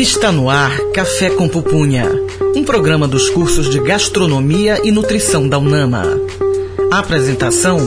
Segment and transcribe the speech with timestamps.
[0.00, 2.08] Está no ar Café com Pupunha,
[2.54, 6.04] um programa dos cursos de Gastronomia e Nutrição da UNAMA.
[6.88, 7.80] Apresentação: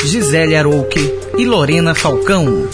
[0.00, 1.00] Gisele Arouque
[1.36, 2.68] e Lorena Falcão.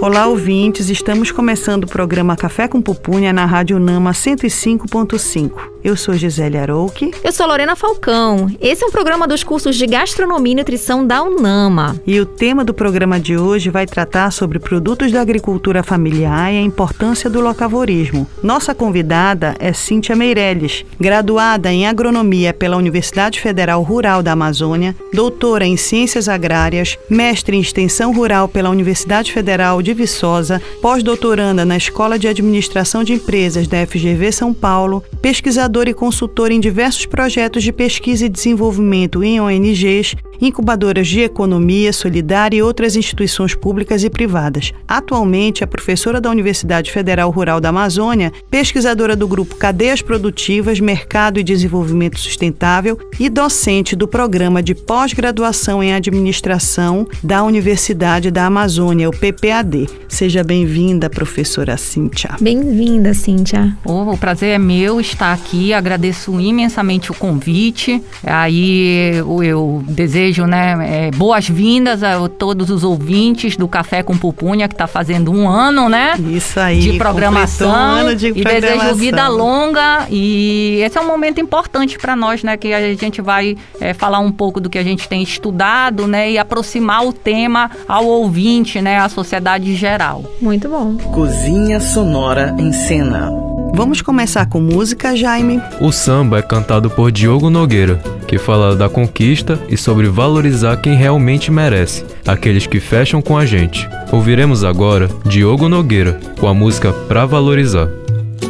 [0.00, 0.88] Olá, ouvintes.
[0.88, 5.71] Estamos começando o programa Café com Pupunha na Rádio Nama 105.5.
[5.84, 7.10] Eu sou Gisele Arouque.
[7.24, 8.48] Eu sou Lorena Falcão.
[8.60, 12.00] Esse é um programa dos cursos de Gastronomia e Nutrição da UNAMA.
[12.06, 16.58] E o tema do programa de hoje vai tratar sobre produtos da agricultura familiar e
[16.58, 18.28] a importância do locavorismo.
[18.44, 25.66] Nossa convidada é Cíntia Meirelles, graduada em Agronomia pela Universidade Federal Rural da Amazônia, doutora
[25.66, 32.20] em Ciências Agrárias, mestre em Extensão Rural pela Universidade Federal de Viçosa, pós-doutoranda na Escola
[32.20, 37.72] de Administração de Empresas da FGV São Paulo, pesquisadora e consultor em diversos projetos de
[37.72, 44.72] pesquisa e desenvolvimento em ONGs, incubadoras de economia solidária e outras instituições públicas e privadas.
[44.86, 51.40] Atualmente é professora da Universidade Federal Rural da Amazônia, pesquisadora do grupo Cadeias Produtivas, Mercado
[51.40, 59.08] e Desenvolvimento Sustentável e docente do programa de pós-graduação em administração da Universidade da Amazônia,
[59.08, 59.88] o PPAD.
[60.08, 62.36] Seja bem-vinda, professora Cíntia.
[62.40, 63.76] Bem-vinda, Cíntia.
[63.84, 68.02] Oh, o prazer é meu estar aqui agradeço imensamente o convite.
[68.24, 69.84] Aí eu, eu
[70.32, 75.30] desejo né, é, boas-vindas a todos os ouvintes do Café com Pupunha, que está fazendo
[75.30, 76.14] um ano, né?
[76.18, 76.80] Isso aí.
[76.80, 77.70] De programação.
[77.70, 78.78] Um ano de e programação.
[78.78, 80.06] desejo vida longa.
[80.10, 82.56] E esse é um momento importante para nós, né?
[82.56, 86.30] Que a gente vai é, falar um pouco do que a gente tem estudado, né?
[86.30, 88.98] E aproximar o tema ao ouvinte, né?
[88.98, 90.24] À sociedade geral.
[90.40, 90.96] Muito bom.
[90.96, 93.51] Cozinha Sonora em Cena.
[93.74, 95.60] Vamos começar com música, Jaime.
[95.80, 97.96] O samba é cantado por Diogo Nogueira,
[98.28, 103.46] que fala da conquista e sobre valorizar quem realmente merece, aqueles que fecham com a
[103.46, 103.88] gente.
[104.12, 107.88] Ouviremos agora Diogo Nogueira com a música Pra Valorizar.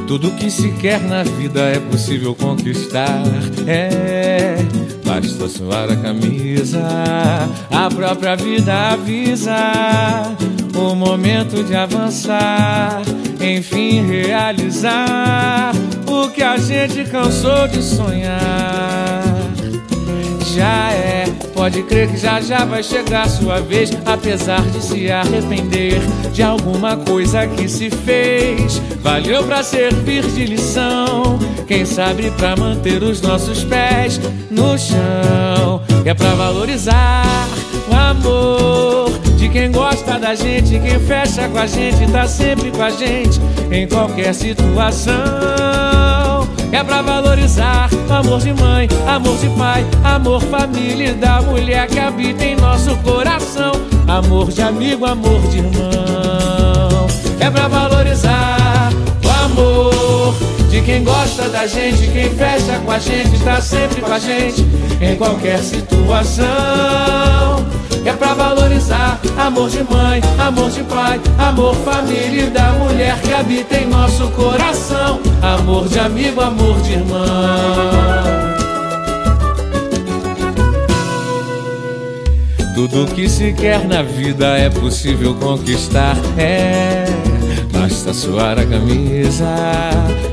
[0.07, 3.23] Tudo que se quer na vida é possível conquistar.
[3.67, 4.57] É,
[5.07, 6.83] basta suar a camisa,
[7.71, 10.35] a própria vida avisa
[10.75, 13.03] o momento de avançar,
[13.43, 15.73] enfim realizar
[16.07, 19.23] o que a gente cansou de sonhar.
[20.55, 25.99] Já é, pode crer que já já vai chegar sua vez, apesar de se arrepender
[26.33, 28.81] de alguma coisa que se fez.
[29.01, 34.21] Valeu pra servir de lição, quem sabe pra manter os nossos pés
[34.51, 35.83] no chão.
[36.05, 37.49] É pra valorizar
[37.91, 42.81] o amor de quem gosta da gente, quem fecha com a gente, tá sempre com
[42.81, 43.41] a gente
[43.73, 45.13] em qualquer situação.
[46.71, 51.99] É pra valorizar amor de mãe, amor de pai, amor família e da mulher que
[51.99, 53.73] habita em nosso coração.
[54.07, 57.09] Amor de amigo, amor de irmão.
[57.41, 58.93] É pra valorizar
[59.25, 60.37] o amor
[60.71, 64.65] de quem gosta da gente, quem fecha com a gente, tá sempre com a gente
[65.01, 66.43] em qualquer situação.
[68.05, 73.33] É pra valorizar amor de mãe, amor de pai, amor família e da mulher que
[73.33, 75.21] habita em nosso coração.
[75.41, 78.53] Amor de amigo, amor de irmão.
[82.75, 86.17] Tudo que se quer na vida é possível conquistar.
[86.37, 87.05] É,
[87.73, 89.47] basta suar a camisa,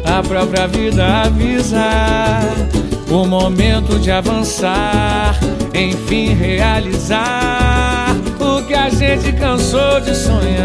[0.06, 5.40] a própria vida avisa o momento de avançar,
[5.74, 10.62] enfim realizar o que a gente cansou de sonhar.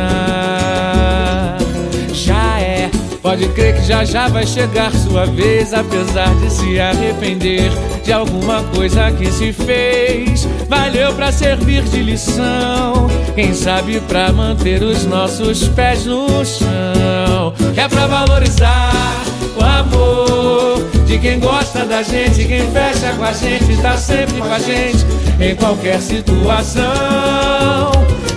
[2.13, 2.91] Já é,
[3.23, 7.73] pode crer que já já vai chegar sua vez, apesar de se arrepender
[8.03, 10.47] de alguma coisa que se fez.
[10.69, 17.55] Valeu pra servir de lição, quem sabe pra manter os nossos pés no chão.
[17.75, 18.93] É pra valorizar
[19.57, 20.44] o amor
[21.07, 25.05] de quem gosta da gente, quem fecha com a gente, tá sempre com a gente
[25.41, 26.85] em qualquer situação.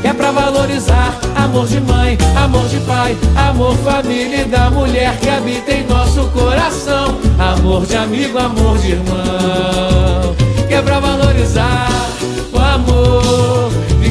[0.03, 5.30] É pra valorizar amor de mãe, amor de pai, amor família e da mulher que
[5.30, 7.18] habita em nosso coração.
[7.39, 10.36] Amor de amigo, amor de irmão.
[10.68, 11.89] Que é pra valorizar
[12.53, 13.66] o amor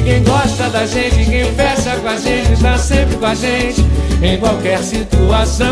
[0.06, 3.84] quem gosta da gente, quem fecha com a gente, tá sempre com a gente
[4.22, 5.66] em qualquer situação.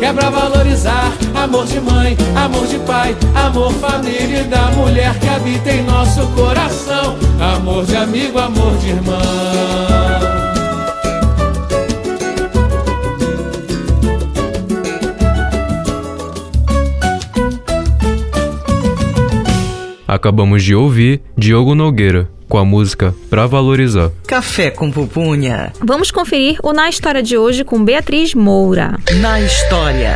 [0.00, 5.28] É pra valorizar amor de mãe, amor de pai, amor família e da mulher que
[5.28, 7.16] habita em nosso coração.
[7.54, 9.20] Amor de amigo, amor de irmão.
[20.08, 24.10] Acabamos de ouvir Diogo Nogueira com a música Pra Valorizar.
[24.26, 25.72] Café com pupunha.
[25.80, 28.98] Vamos conferir o Na História de hoje com Beatriz Moura.
[29.22, 30.12] Na história.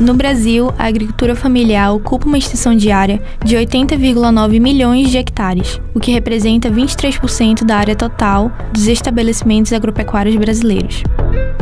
[0.00, 6.00] No Brasil, a agricultura familiar ocupa uma extensão diária de 80,9 milhões de hectares, o
[6.00, 11.04] que representa 23% da área total dos estabelecimentos agropecuários brasileiros.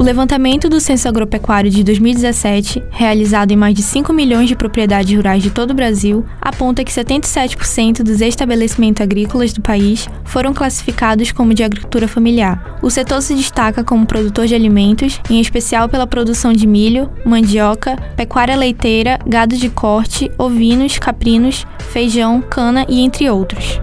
[0.03, 5.15] O levantamento do Censo Agropecuário de 2017, realizado em mais de 5 milhões de propriedades
[5.15, 11.31] rurais de todo o Brasil, aponta que 77% dos estabelecimentos agrícolas do país foram classificados
[11.31, 12.81] como de agricultura familiar.
[12.83, 17.97] O setor se destaca como produtor de alimentos, em especial pela produção de milho, mandioca,
[18.17, 23.81] pecuária leiteira, gado de corte, ovinos, caprinos, feijão, cana e entre outros.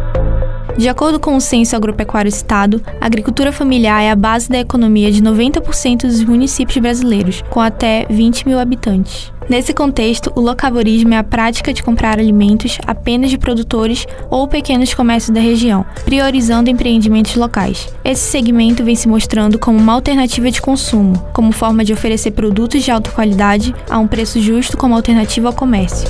[0.79, 5.11] De acordo com o Censo Agropecuário Estado, a agricultura familiar é a base da economia
[5.11, 9.29] de 90% dos municípios brasileiros, com até 20 mil habitantes.
[9.49, 14.93] Nesse contexto, o locavorismo é a prática de comprar alimentos apenas de produtores ou pequenos
[14.93, 17.89] comércios da região, priorizando empreendimentos locais.
[18.05, 22.83] Esse segmento vem se mostrando como uma alternativa de consumo, como forma de oferecer produtos
[22.83, 26.07] de alta qualidade a um preço justo como alternativa ao comércio.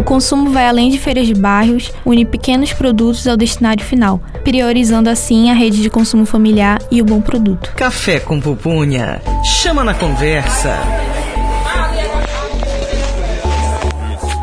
[0.00, 5.10] O consumo vai além de feiras de bairros, une pequenos produtos ao destinário final, priorizando
[5.10, 7.70] assim a rede de consumo familiar e o bom produto.
[7.76, 9.20] Café com pupunha.
[9.44, 10.78] Chama na conversa.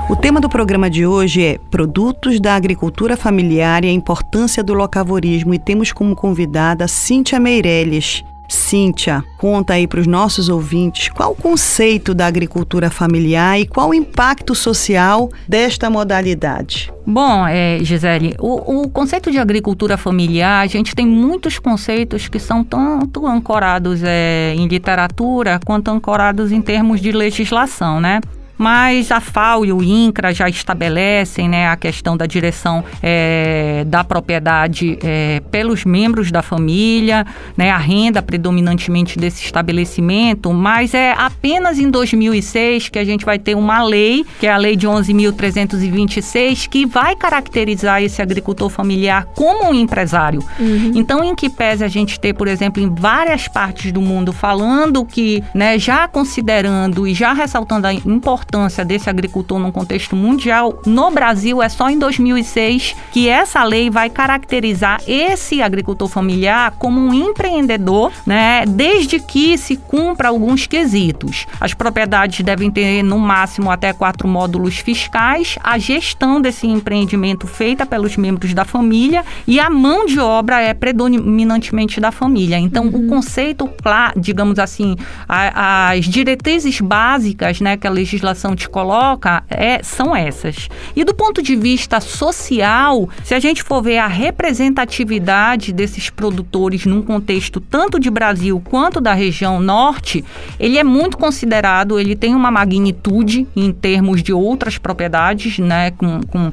[0.08, 4.76] O tema do programa de hoje é Produtos da Agricultura Familiar e a Importância do
[4.76, 8.24] Locavorismo e temos como convidada Cíntia Meirelles.
[8.48, 13.90] Cíntia, conta aí para os nossos ouvintes qual o conceito da agricultura familiar e qual
[13.90, 16.92] o impacto social desta modalidade.
[17.06, 22.40] Bom, é, Gisele, o, o, conceito de agricultura familiar, a gente tem muitos conceitos que
[22.40, 28.20] são tanto ancorados é, em literatura quanto ancorados em termos de legislação, né?
[28.58, 34.04] Mas a FAO e o INCRA já estabelecem né, a questão da direção é, da
[34.04, 37.26] propriedade é, pelos membros da família,
[37.56, 43.38] né, a renda predominantemente desse estabelecimento, mas é apenas em 2006 que a gente vai
[43.38, 49.26] ter uma lei, que é a Lei de 11.326, que vai caracterizar esse agricultor familiar
[49.36, 50.44] como um empresário.
[50.60, 50.92] Uhum.
[50.96, 55.06] Então, em que pese a gente ter, por exemplo, em várias partes do mundo falando
[55.06, 60.82] que, né, já considerando e já ressaltando a importância importância desse agricultor num contexto mundial,
[60.86, 67.00] no Brasil é só em 2006 que essa lei vai caracterizar esse agricultor familiar como
[67.00, 71.46] um empreendedor, né, desde que se cumpra alguns quesitos.
[71.60, 77.86] As propriedades devem ter no máximo até quatro módulos fiscais, a gestão desse empreendimento feita
[77.86, 82.58] pelos membros da família e a mão de obra é predominantemente da família.
[82.58, 83.06] Então, uhum.
[83.06, 83.70] o conceito,
[84.16, 84.96] digamos assim,
[85.28, 90.70] as diretrizes básicas, né, que a legislação legislação te coloca é, são essas.
[90.96, 96.86] E do ponto de vista social, se a gente for ver a representatividade desses produtores
[96.86, 100.24] num contexto tanto de Brasil quanto da região norte,
[100.60, 106.22] ele é muito considerado, ele tem uma magnitude em termos de outras propriedades, né, com,
[106.22, 106.52] com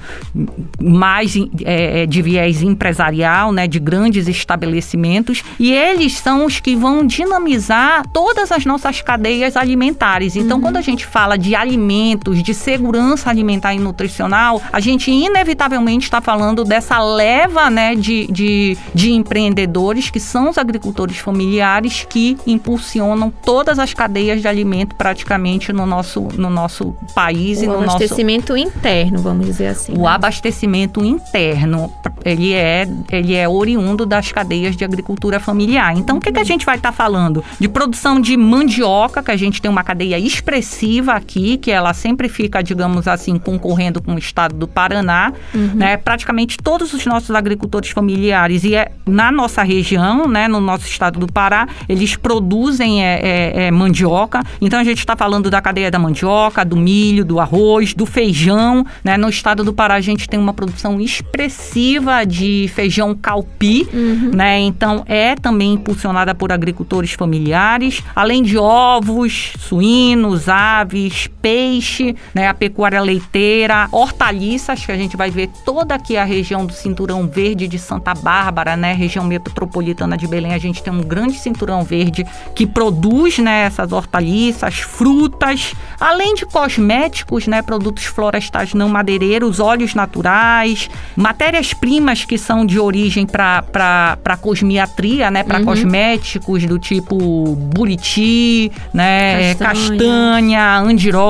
[0.80, 6.74] mais é, é, de viés empresarial, né, de grandes estabelecimentos, e eles são os que
[6.74, 10.36] vão dinamizar todas as nossas cadeias alimentares.
[10.36, 10.62] Então, uhum.
[10.62, 16.20] quando a gente fala de alimentos, de segurança alimentar e nutricional, a gente inevitavelmente está
[16.20, 23.32] falando dessa leva né, de, de, de empreendedores que são os agricultores familiares que impulsionam
[23.44, 27.96] todas as cadeias de alimento praticamente no nosso, no nosso país o e no nosso...
[27.96, 29.92] abastecimento interno, vamos dizer assim.
[29.94, 30.08] O né?
[30.08, 31.92] abastecimento interno,
[32.24, 35.96] ele é, ele é oriundo das cadeias de agricultura familiar.
[35.96, 37.42] Então, o que, que a gente vai estar tá falando?
[37.58, 42.28] De produção de mandioca, que a gente tem uma cadeia expressiva aqui, que ela sempre
[42.28, 45.70] fica, digamos assim, concorrendo com o estado do Paraná, uhum.
[45.76, 45.96] né?
[45.96, 51.18] Praticamente todos os nossos agricultores familiares e é na nossa região, né, no nosso estado
[51.18, 54.42] do Pará, eles produzem é, é, é mandioca.
[54.60, 58.84] Então a gente está falando da cadeia da mandioca, do milho, do arroz, do feijão,
[59.02, 59.16] né?
[59.16, 64.32] No estado do Pará a gente tem uma produção expressiva de feijão calpi, uhum.
[64.34, 64.60] né?
[64.60, 72.48] Então é também impulsionada por agricultores familiares, além de ovos, suínos, aves, peixes peixe, né,
[72.48, 77.28] a pecuária leiteira, hortaliças, que a gente vai ver toda aqui a região do Cinturão
[77.28, 81.84] Verde de Santa Bárbara, né, região metropolitana de Belém, a gente tem um grande cinturão
[81.84, 89.60] verde que produz, né, essas hortaliças, frutas, além de cosméticos, né, produtos florestais não madeireiros,
[89.60, 95.66] óleos naturais, matérias-primas que são de origem para cosmiatria, né, para uhum.
[95.66, 100.82] cosméticos do tipo buriti, né, castanha, castanha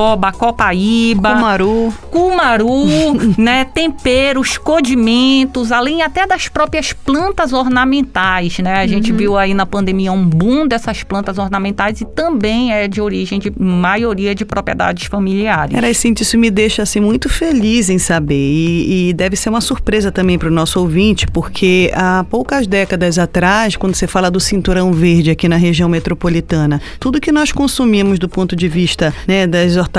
[0.05, 2.85] andiroba, copaíba, cumaru, cumaru,
[3.39, 8.75] né, temperos, condimentos, além até das próprias plantas ornamentais, né?
[8.81, 9.19] A gente uhum.
[9.19, 13.53] viu aí na pandemia um boom dessas plantas ornamentais e também é de origem de
[13.59, 15.77] maioria de propriedades familiares.
[15.77, 19.61] Era assim, isso me deixa assim muito feliz em saber e, e deve ser uma
[19.61, 24.41] surpresa também para o nosso ouvinte, porque há poucas décadas atrás, quando você fala do
[24.41, 29.47] cinturão verde aqui na região metropolitana, tudo que nós consumimos do ponto de vista né,
[29.47, 29.94] das hortaliças,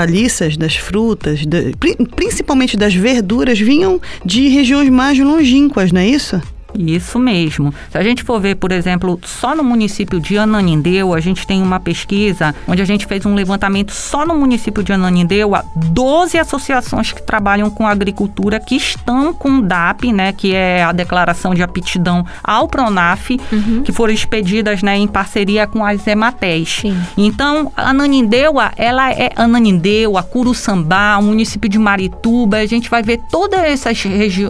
[0.56, 1.72] das frutas, de,
[2.14, 6.40] principalmente das verduras, vinham de regiões mais longínquas, não é isso?
[6.78, 7.72] Isso mesmo.
[7.90, 11.62] Se a gente for ver, por exemplo, só no município de Ananindeua, a gente tem
[11.62, 17.12] uma pesquisa onde a gente fez um levantamento só no município de Ananindeua, 12 associações
[17.12, 21.62] que trabalham com agricultura que estão com o DAP, né, que é a declaração de
[21.62, 23.82] aptidão ao Pronaf, uhum.
[23.82, 26.78] que foram expedidas, né, em parceria com as Ematés.
[26.82, 26.96] Sim.
[27.16, 33.58] Então, Ananindeua, ela é Ananindeua, Curuçambá, o município de Marituba, a gente vai ver todos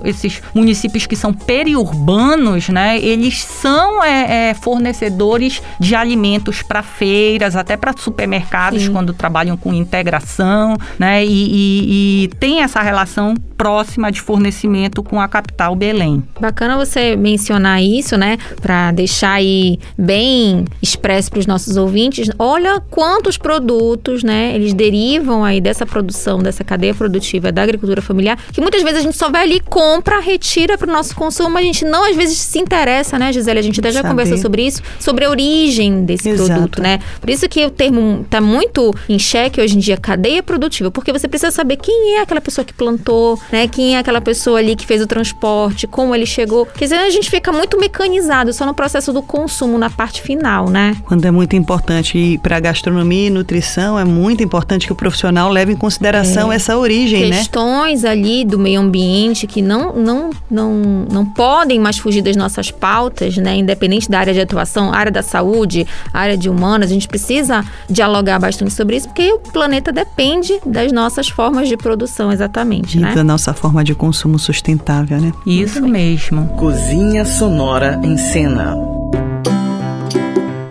[0.05, 6.83] esses municípios que são periurbanos urbanos, né, eles são é, é, fornecedores de alimentos para
[6.83, 8.93] feiras, até para supermercados, Sim.
[8.93, 15.21] quando trabalham com integração, né, e, e, e tem essa relação próxima de fornecimento com
[15.21, 16.23] a capital Belém.
[16.41, 22.29] Bacana você mencionar isso, né, para deixar aí bem expresso para os nossos ouvintes.
[22.39, 28.39] Olha quantos produtos, né, eles derivam aí dessa produção, dessa cadeia produtiva da agricultura familiar,
[28.53, 31.63] que muitas vezes a gente só vai ali, compra, retira para o nosso consumo, a
[31.63, 33.59] gente não às vezes se interessa, né, Gisele?
[33.59, 34.09] A gente até já Saber.
[34.09, 36.51] conversou sobre isso, sobre a origem desse Exato.
[36.51, 37.01] produto, né?
[37.21, 41.13] Por isso que o termo está muito em xeque hoje em dia, cadeia produtiva, porque
[41.13, 43.69] você precisa saber quem é aquela pessoa que plantou, né?
[43.69, 46.67] Quem é aquela pessoa ali que fez o transporte, como ele chegou.
[46.67, 50.69] Quer dizer, a gente fica muito mecanizado só no processo do consumo, na parte final,
[50.69, 50.97] né?
[51.05, 55.51] Quando é muito importante e para gastronomia e nutrição, é muito importante que o profissional
[55.51, 56.57] leve em consideração é.
[56.57, 57.37] essa origem, Questões né?
[57.39, 60.73] Questões ali do meio ambiente que não, não, não,
[61.11, 63.57] não podem mais fugir das nossas pautas, né?
[63.57, 68.41] Independente da área de atuação, área da saúde, área de humanas, a gente precisa dialogar
[68.41, 73.15] bastante sobre isso, porque o planeta depende das nossas formas de produção, exatamente, e né?
[73.15, 75.33] da nossa forma de consumo sustentável, né?
[75.47, 76.49] Isso mesmo.
[76.57, 78.75] Cozinha Sonora em Cena.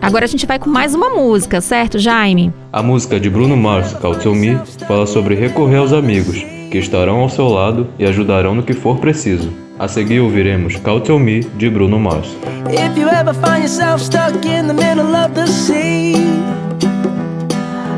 [0.01, 2.53] Agora a gente vai com mais uma música, certo, Jaime?
[2.71, 7.29] A música de Bruno Mars, Call Me, fala sobre recorrer aos amigos, que estarão ao
[7.29, 9.64] seu lado e ajudarão no que for preciso.
[9.77, 12.29] A seguir ouviremos Call Me de Bruno Mars.
[12.69, 16.15] If you ever find yourself stuck in the middle of the sea,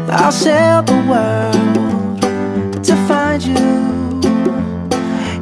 [0.09, 4.19] I'll sail the world to find you.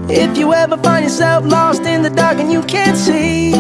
[0.09, 3.53] If you ever find yourself lost in the dark and you can't see,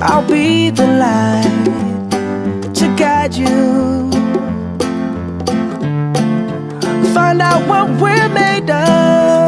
[0.00, 1.64] I'll be the light
[2.74, 4.10] to guide you.
[7.12, 9.47] Find out what we're made of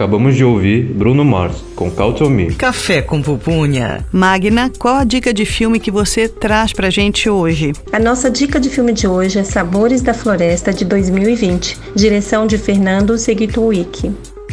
[0.00, 2.54] Acabamos de ouvir Bruno Mars com Count on Me.
[2.54, 4.02] Café com pupunha.
[4.10, 7.72] Magna, qual a dica de filme que você traz pra gente hoje?
[7.92, 12.56] A nossa dica de filme de hoje é Sabores da Floresta de 2020, direção de
[12.56, 14.10] Fernando Seguituic.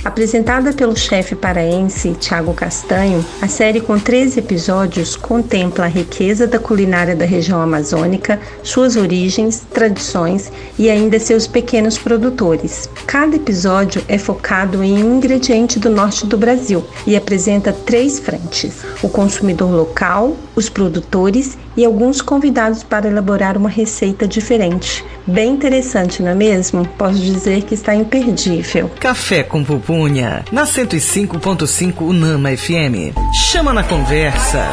[0.07, 6.57] Apresentada pelo chefe paraense Tiago Castanho, a série com 13 episódios contempla a riqueza da
[6.57, 10.49] culinária da região amazônica, suas origens, tradições
[10.79, 12.89] e ainda seus pequenos produtores.
[13.05, 18.85] Cada episódio é focado em um ingrediente do norte do Brasil e apresenta três frentes:
[19.03, 25.05] o consumidor local, os produtores e alguns convidados para elaborar uma receita diferente.
[25.27, 26.87] Bem interessante, não é mesmo?
[26.97, 28.89] Posso dizer que está imperdível.
[28.97, 33.13] Café com pupunha, na 105.5 Unama FM.
[33.33, 34.65] Chama na conversa.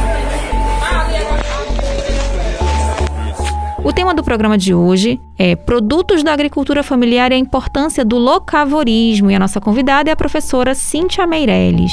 [3.82, 8.16] O tema do programa de hoje é Produtos da Agricultura Familiar e a Importância do
[8.16, 9.32] Locavorismo.
[9.32, 11.92] E a nossa convidada é a professora Cíntia Meirelles.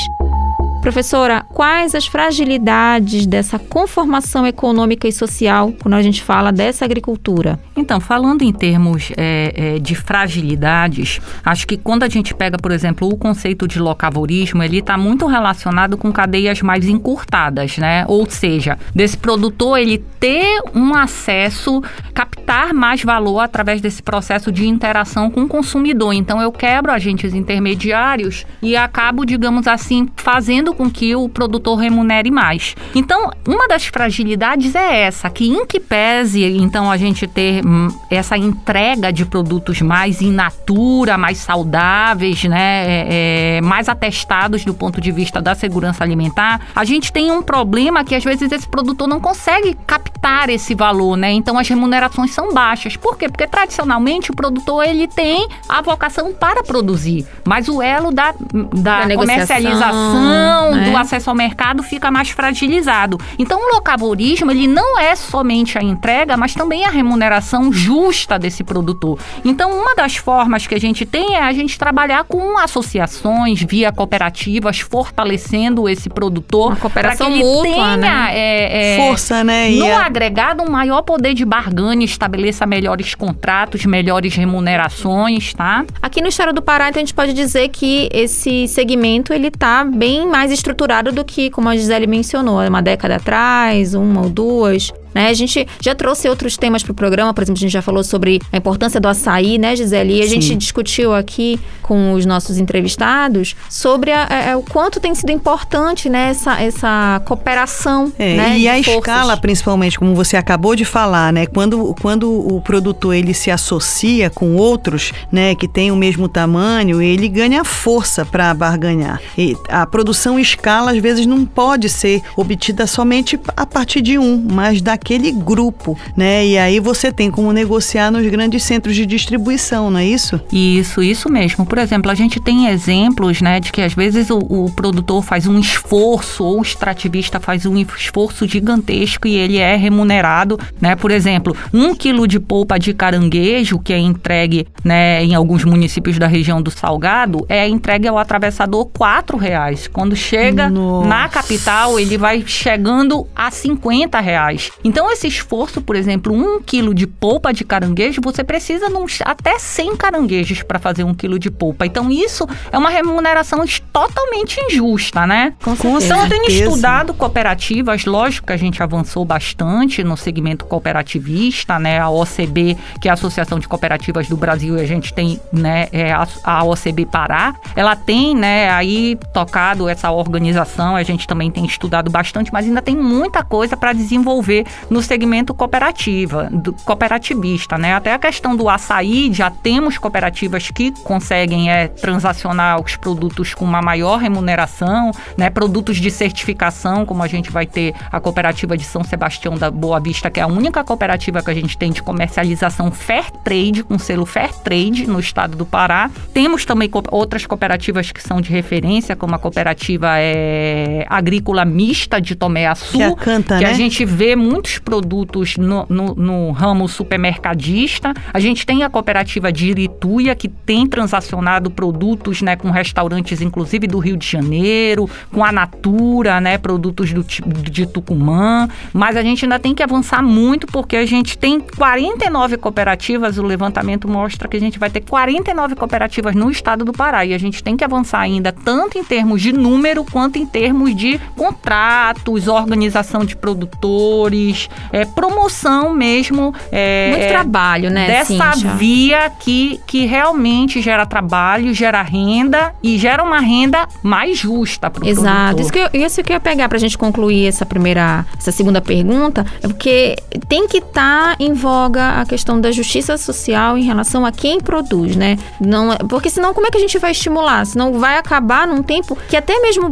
[0.82, 7.60] Professora, quais as fragilidades dessa conformação econômica e social quando a gente fala dessa agricultura?
[7.78, 12.72] Então, falando em termos é, é, de fragilidades, acho que quando a gente pega, por
[12.72, 18.04] exemplo, o conceito de locavorismo, ele está muito relacionado com cadeias mais encurtadas, né?
[18.08, 24.68] Ou seja, desse produtor ele ter um acesso, captar mais valor através desse processo de
[24.68, 26.14] interação com o consumidor.
[26.14, 31.78] Então, eu quebro agentes intermediários e acabo, digamos assim, fazendo fazendo com que o produtor
[31.78, 32.76] remunere mais.
[32.96, 37.90] Então, uma das fragilidades é essa, que em que pese, então, a gente ter hum,
[38.10, 44.74] essa entrega de produtos mais in natura, mais saudáveis, né, é, é, mais atestados do
[44.74, 48.68] ponto de vista da segurança alimentar, a gente tem um problema que às vezes esse
[48.68, 51.32] produtor não consegue captar esse valor, né?
[51.32, 52.96] Então as remunerações são baixas.
[52.96, 53.28] Por quê?
[53.28, 58.34] Porque tradicionalmente o produtor ele tem a vocação para produzir, mas o elo da,
[58.74, 60.90] da, da comercialização né?
[60.90, 63.18] do acesso ao mercado fica mais fragilizado.
[63.40, 68.64] Então, o locavorismo, ele não é somente a entrega, mas também a remuneração justa desse
[68.64, 69.18] produtor.
[69.44, 73.92] Então, uma das formas que a gente tem é a gente trabalhar com associações, via
[73.92, 76.68] cooperativas, fortalecendo esse produtor.
[76.68, 78.30] Uma cooperação que ele mútua, tenha, né?
[78.32, 79.70] É, é, Força, né?
[79.70, 85.86] No e agregado, um maior poder de barganha, estabeleça melhores contratos, melhores remunerações, tá?
[86.02, 89.84] Aqui no Estado do Pará, então, a gente pode dizer que esse segmento, ele tá
[89.84, 94.30] bem mais mais estruturado do que, como a Gisele mencionou, uma década atrás, uma ou
[94.30, 94.92] duas.
[95.14, 95.28] Né?
[95.28, 98.04] A gente já trouxe outros temas para o programa, por exemplo, a gente já falou
[98.04, 100.18] sobre a importância do açaí, né, Gisele?
[100.18, 100.42] E a Sim.
[100.42, 106.10] gente discutiu aqui com os nossos entrevistados sobre a, a, o quanto tem sido importante
[106.10, 108.12] né, essa, essa cooperação.
[108.18, 108.96] É, né, e a forças.
[108.96, 111.46] escala, principalmente, como você acabou de falar, né?
[111.46, 117.02] Quando, quando o produtor ele se associa com outros né, que têm o mesmo tamanho,
[117.02, 119.22] ele ganha força para barganhar.
[119.38, 124.46] E a produção escala, às vezes, não pode ser obtida somente a partir de um,
[124.50, 126.46] mas da aquele grupo, né?
[126.46, 130.40] E aí você tem como negociar nos grandes centros de distribuição, não é isso?
[130.52, 131.66] Isso, isso mesmo.
[131.66, 135.48] Por exemplo, a gente tem exemplos, né, de que às vezes o, o produtor faz
[135.48, 140.96] um esforço ou o extrativista faz um esforço gigantesco e ele é remunerado, né?
[140.96, 146.20] Por exemplo, um quilo de polpa de caranguejo que é entregue, né, em alguns municípios
[146.20, 149.88] da região do Salgado é entregue ao atravessador quatro reais.
[149.88, 151.08] Quando chega Nossa.
[151.08, 154.72] na capital, ele vai chegando a 50 reais.
[154.92, 158.88] Então, esse esforço, por exemplo, um quilo de polpa de caranguejo, você precisa
[159.24, 161.86] até 100 caranguejos para fazer um quilo de polpa.
[161.86, 165.54] Então, isso é uma remuneração totalmente injusta, né?
[165.64, 166.26] Com então, certeza.
[166.26, 171.98] eu tenho estudado cooperativas, lógico que a gente avançou bastante no segmento cooperativista, né?
[171.98, 175.88] A OCB, que é a Associação de Cooperativas do Brasil, e a gente tem, né,
[175.94, 181.50] é a, a OCB Pará, ela tem, né, aí tocado essa organização, a gente também
[181.50, 187.78] tem estudado bastante, mas ainda tem muita coisa para desenvolver no segmento cooperativa, do, cooperativista,
[187.78, 187.94] né?
[187.94, 193.66] Até a questão do açaí, já temos cooperativas que conseguem é, transacionar os produtos com
[193.66, 195.50] uma maior remuneração, né?
[195.50, 200.00] Produtos de certificação, como a gente vai ter a cooperativa de São Sebastião da Boa
[200.00, 203.98] Vista, que é a única cooperativa que a gente tem de comercialização fair trade, com
[203.98, 206.10] selo fair trade no estado do Pará.
[206.34, 212.20] Temos também co outras cooperativas que são de referência, como a cooperativa é, agrícola mista
[212.20, 213.70] de Tomé Açu, que, é a, Canta, que né?
[213.70, 218.14] a gente vê muitos produtos no, no, no ramo supermercadista.
[218.34, 223.88] A gente tem a cooperativa de Irituia, que tem transacionado produtos né, com restaurantes, inclusive
[223.88, 228.68] do Rio de Janeiro, com a Natura, né, produtos do, de Tucumã.
[228.94, 233.38] Mas a gente ainda tem que avançar muito, porque a gente tem 49 cooperativas.
[233.38, 237.26] O levantamento mostra que a gente vai ter 49 cooperativas no estado do Pará.
[237.26, 240.96] E a gente tem que avançar ainda, tanto em termos de número, quanto em termos
[240.96, 244.61] de contratos, organização de produtores,
[244.92, 246.54] é, promoção mesmo.
[246.72, 248.08] É, Muito trabalho, né?
[248.08, 254.90] Dessa via que, que realmente gera trabalho, gera renda e gera uma renda mais justa
[254.90, 255.56] para o Exato.
[255.56, 255.62] produtor.
[255.62, 258.82] Isso que, eu, isso que eu ia pegar pra gente concluir essa primeira, essa segunda
[258.82, 260.16] pergunta, é porque
[260.48, 265.16] tem que estar em voga a questão da justiça social em relação a quem produz,
[265.16, 265.38] né?
[265.60, 267.66] Não, é- porque senão como é que a gente vai estimular?
[267.66, 269.90] Senão vai acabar num tempo que até mesmo,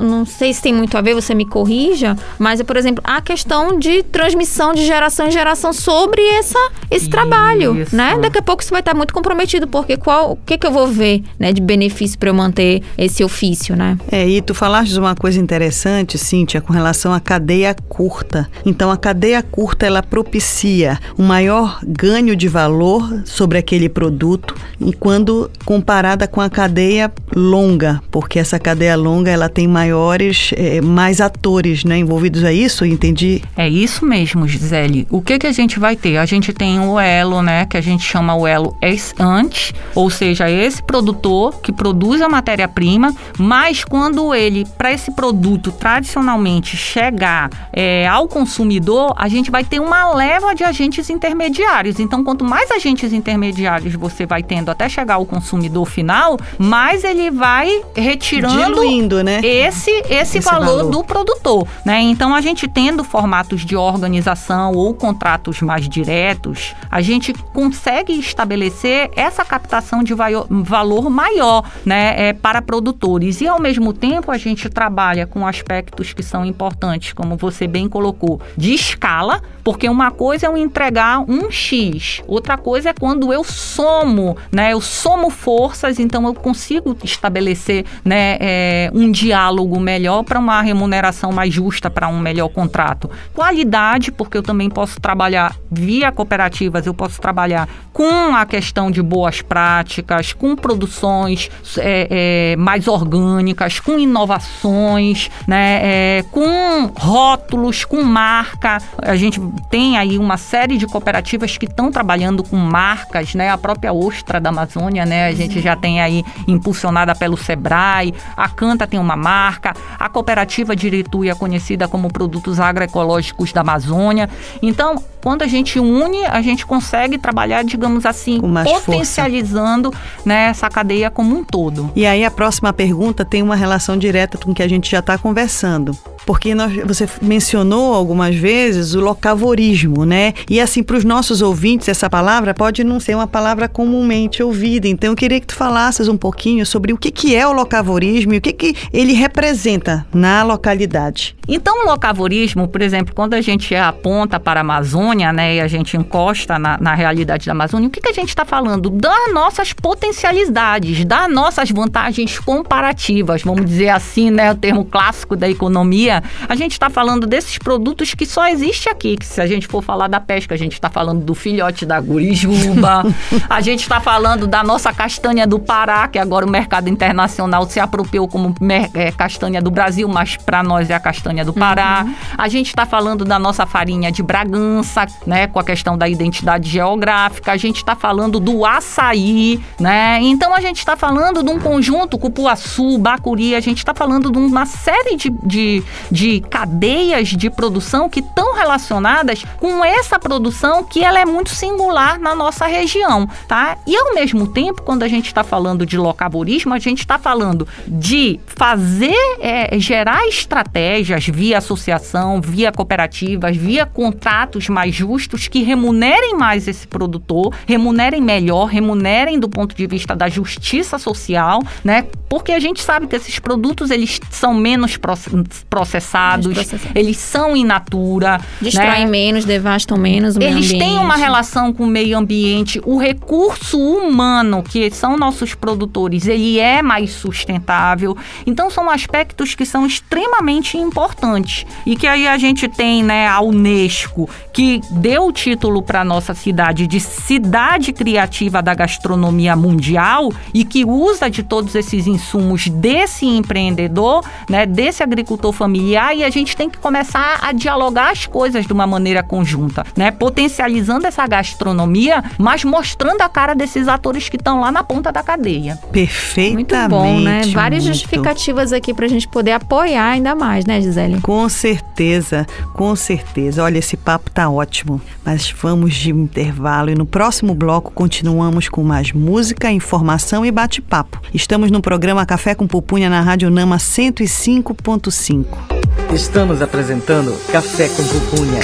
[0.00, 3.78] não sei se tem muito a ver, você me corrija, mas, por exemplo, a questão
[3.78, 6.58] de transmissão de geração em geração sobre essa,
[6.90, 7.94] esse trabalho, Isso.
[7.94, 8.18] né?
[8.18, 10.86] Daqui a pouco isso vai estar muito comprometido, porque qual, o que que eu vou
[10.86, 13.98] ver, né, de benefício para eu manter esse ofício, né?
[14.10, 18.48] É, e tu falaste uma coisa interessante, Cíntia, com relação à cadeia curta.
[18.64, 24.92] Então, a cadeia curta, ela propicia um maior ganho de valor sobre aquele produto, e
[24.92, 31.20] quando comparada com a cadeia longa, porque essa cadeia longa, ela tem maiores, eh, mais
[31.20, 32.42] atores, né, envolvidos.
[32.42, 32.84] É isso?
[32.84, 33.42] Entendi?
[33.56, 35.06] É isso mesmo, Gisele.
[35.10, 36.16] O que que a gente vai ter?
[36.16, 40.50] A gente tem o elo, né, que a gente chama o elo ex-ante, ou seja,
[40.50, 48.08] esse produtor que produz a matéria-prima, mas quando ele, para esse produto tradicionalmente chegar é,
[48.08, 52.00] ao consumidor, a gente vai ter uma leva de agentes intermediários.
[52.00, 57.30] Então, quanto mais agentes intermediários você vai tendo até chegar ao consumidor final, mais ele
[57.30, 59.40] vai retirando Diluindo, né?
[59.42, 60.90] esse, esse, Esse valor, valor.
[60.90, 62.00] do produtor, né?
[62.00, 69.10] Então a gente tendo formatos de organização ou contratos mais diretos, a gente consegue estabelecer
[69.16, 74.68] essa captação de valor maior, né, é, para produtores e ao mesmo tempo a gente
[74.68, 80.46] trabalha com aspectos que são importantes, como você bem colocou, de escala, porque uma coisa
[80.46, 85.98] é eu entregar um X, outra coisa é quando eu somo, né, eu somo forças,
[85.98, 92.08] então eu consigo estabelecer, né, é, um diálogo melhor para uma remuneração mais justa para
[92.08, 93.10] um melhor contrato.
[93.34, 99.02] Qualidade, porque eu também posso trabalhar via cooperativas, eu posso trabalhar com a questão de
[99.02, 108.02] boas práticas, com produções é, é, mais orgânicas, com inovações, né, é, com rótulos, com
[108.02, 108.78] marca.
[108.98, 113.50] A gente tem aí uma série de cooperativas que estão trabalhando com marcas, né?
[113.50, 115.26] A própria Ostra da Amazônia, né?
[115.26, 118.14] A gente já tem aí impulsionada pelo Sebrae.
[118.36, 119.74] A Canta tem uma marca.
[119.98, 124.28] A cooperativa de Irituia, conhecida como Produtos Agroecológicos da Amazônia.
[124.62, 129.92] Então, quando a gente une, a gente consegue trabalhar, digamos assim, potencializando
[130.24, 131.90] né, essa cadeia como um todo.
[131.94, 135.00] E aí a próxima pergunta tem uma relação direta com o que a gente já
[135.00, 135.96] está conversando.
[136.30, 140.32] Porque nós- você mencionou algumas vezes o locavorismo, né?
[140.48, 144.86] E assim, para os nossos ouvintes, essa palavra pode não ser uma palavra comumente ouvida.
[144.86, 148.32] Então, eu queria que tu falasses um pouquinho sobre o que, que é o locavorismo
[148.32, 151.34] e o que, que ele representa na localidade.
[151.48, 155.66] Então, o locavorismo, por exemplo, quando a gente aponta para a Amazônia, né, e a
[155.66, 158.88] gente encosta na, na realidade da Amazônia, o que, que a gente está falando?
[158.88, 165.48] Das nossas potencialidades, das nossas vantagens comparativas, vamos dizer assim, né, o termo clássico da
[165.50, 169.16] economia, a gente está falando desses produtos que só existe aqui.
[169.16, 172.00] Que se a gente for falar da pesca, a gente está falando do filhote da
[172.00, 173.04] gurijuba,
[173.48, 177.80] a gente está falando da nossa castanha do Pará, que agora o mercado internacional se
[177.80, 178.54] apropriou como
[178.94, 182.04] é, castanha do Brasil, mas para nós é a castanha do Pará.
[182.06, 182.14] Uhum.
[182.36, 186.68] A gente está falando da nossa farinha de Bragança, né, com a questão da identidade
[186.68, 187.52] geográfica.
[187.52, 190.18] A gente está falando do açaí, né?
[190.22, 194.38] Então a gente está falando de um conjunto, cupuaçu, bacuri, a gente está falando de
[194.38, 201.02] uma série de, de, de cadeias de produção que estão relacionadas com essa produção que
[201.04, 203.76] ela é muito singular na nossa região, tá?
[203.86, 207.66] E ao mesmo tempo, quando a gente está falando de locavorismo, a gente está falando
[207.86, 216.34] de fazer, é, gerar estratégias via associação, via cooperativas, via contratos mais justos que remunerem
[216.36, 222.06] mais esse produtor, remunerem melhor, remunerem do ponto de vista da justiça social, né?
[222.28, 225.64] Porque a gente sabe que esses produtos eles são menos processados,
[225.98, 229.10] menos eles são in natura, destroem né?
[229.10, 230.82] menos, devastam menos o meio eles ambiente.
[230.82, 236.26] Eles têm uma relação com o meio ambiente, o recurso humano que são nossos produtores,
[236.26, 238.16] ele é mais sustentável.
[238.46, 243.40] Então são aspectos que são extremamente importantes e que aí a gente tem, né, a
[243.40, 250.64] UNESCO que deu o título para nossa cidade de cidade criativa da gastronomia mundial e
[250.64, 256.56] que usa de todos esses insumos desse empreendedor, né, desse agricultor familiar e a gente
[256.56, 262.22] tem que começar a dialogar as coisas de uma maneira conjunta, né, potencializando essa gastronomia,
[262.38, 265.78] mas mostrando a cara desses atores que estão lá na ponta da cadeia.
[265.92, 266.74] Perfeitamente.
[266.74, 267.42] Muito bom, né?
[267.52, 267.94] Várias muito.
[267.94, 271.20] justificativas aqui para a gente poder apoiar ainda mais, né, Gisele?
[271.20, 273.62] Com certeza, com certeza.
[273.62, 278.82] Olha, esse papo tá ótimo, mas vamos de intervalo e no próximo bloco continuamos com
[278.82, 281.20] mais música, informação e bate-papo.
[281.32, 285.69] Estamos no programa Café com Pupunha na Rádio Nama 105.5.
[286.14, 288.60] Estamos apresentando Café com Pupunha.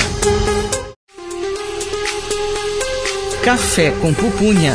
[3.44, 4.74] Café com Pupunha.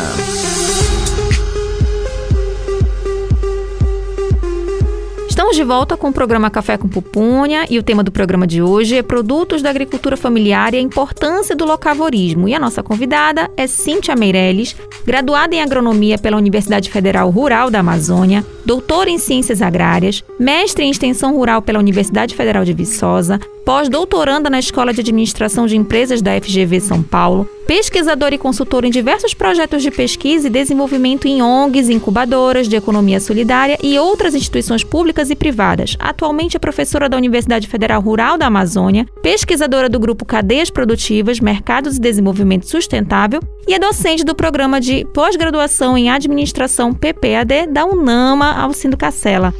[5.32, 8.62] Estamos de volta com o programa Café com Pupunha e o tema do programa de
[8.62, 12.50] hoje é Produtos da Agricultura Familiar e a Importância do Locavorismo.
[12.50, 17.80] E a nossa convidada é Cíntia Meirelles, graduada em Agronomia pela Universidade Federal Rural da
[17.80, 24.50] Amazônia, doutora em Ciências Agrárias, mestre em Extensão Rural pela Universidade Federal de Viçosa, pós-doutoranda
[24.50, 29.34] na Escola de Administração de Empresas da FGV São Paulo, pesquisadora e consultora em diversos
[29.34, 35.21] projetos de pesquisa e desenvolvimento em ONGs, incubadoras de economia solidária e outras instituições públicas
[35.30, 35.96] e privadas.
[36.00, 41.98] Atualmente é professora da Universidade Federal Rural da Amazônia, pesquisadora do grupo Cadeias Produtivas, Mercados
[41.98, 48.54] e Desenvolvimento Sustentável e é docente do programa de pós-graduação em Administração PPAD da UNAMA
[48.54, 49.54] Alcindo Cacela.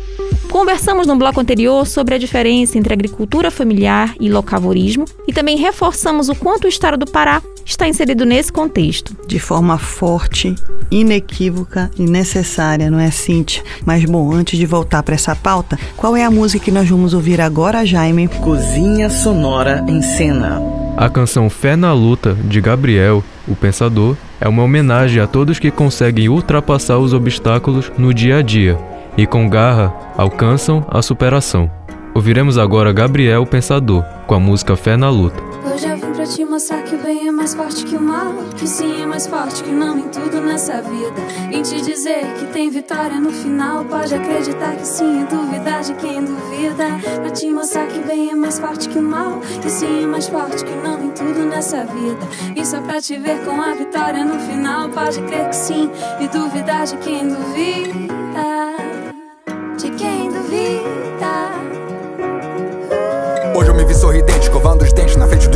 [0.52, 6.28] Conversamos no bloco anterior sobre a diferença entre agricultura familiar e locavorismo e também reforçamos
[6.28, 9.16] o quanto o estado do Pará está inserido nesse contexto.
[9.26, 10.54] De forma forte,
[10.92, 13.64] inequívoca e necessária, não é, Cíntia?
[13.86, 17.14] Mas bom, antes de voltar para essa pauta, qual é a música que nós vamos
[17.14, 18.28] ouvir agora, Jaime?
[18.28, 20.62] Cozinha Sonora em Cena.
[20.98, 25.72] A canção Fé na Luta, de Gabriel, o Pensador, é uma homenagem a todos que
[25.72, 31.70] conseguem ultrapassar os obstáculos no dia a dia e com garra alcançam a superação.
[32.14, 35.42] Ouviremos agora Gabriel Pensador com a música Fé na Luta.
[35.64, 38.34] Hoje eu vim pra te mostrar que o bem é mais forte que o mal,
[38.58, 41.22] que sim é mais forte que não em tudo nessa vida.
[41.50, 45.94] Vim te dizer que tem vitória no final, pode acreditar que sim e duvidar de
[45.94, 46.86] quem duvida.
[47.22, 50.08] Pra te mostrar que o bem é mais forte que o mal, que sim é
[50.08, 52.28] mais forte que não em tudo nessa vida.
[52.56, 56.28] E só pra te ver com a vitória no final, pode crer que sim e
[56.28, 58.81] duvidar de quem duvida
[59.82, 61.50] de quem duvida.
[63.56, 65.51] Hoje eu me vi sorridente, escovando os dentes na frente.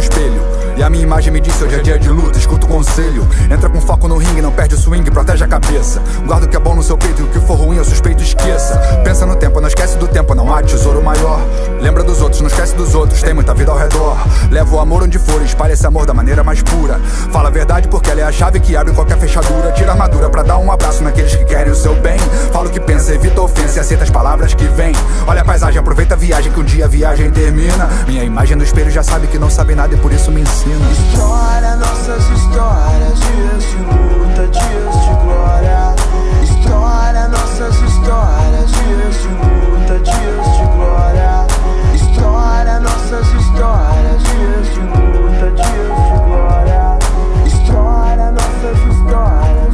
[0.78, 3.26] E a minha imagem me disse hoje é dia de luta, escuta o conselho.
[3.50, 6.02] Entra com foco no ringue, não perde o swing, protege a cabeça.
[6.26, 8.22] Guarda o que é bom no seu peito e o que for ruim eu suspeito
[8.22, 8.78] esqueça.
[9.02, 11.40] Pensa no tempo, não esquece do tempo, não há tesouro maior.
[11.80, 14.18] Lembra dos outros, não esquece dos outros, tem muita vida ao redor.
[14.52, 17.00] Leva o amor onde for, espalha esse amor da maneira mais pura.
[17.32, 19.72] Fala a verdade porque ela é a chave que abre qualquer fechadura.
[19.72, 22.20] Tira a armadura pra dar um abraço naqueles que querem o seu bem.
[22.52, 24.94] Fala o que pensa, evita ofensa e aceita as palavras que vêm.
[25.26, 27.88] Olha a paisagem, aproveita a viagem que um dia a viagem termina.
[28.06, 30.65] Minha imagem no espelho já sabe que não sabe nada e por isso me ensina.
[30.68, 35.94] História, nossas histórias, dias de luta, dias de glória.
[36.42, 41.46] História, nossas histórias, dias de luta, dias de glória.
[41.94, 46.98] História, nossas histórias, dias de luta, dias de glória.
[47.46, 49.74] História, nossas histórias.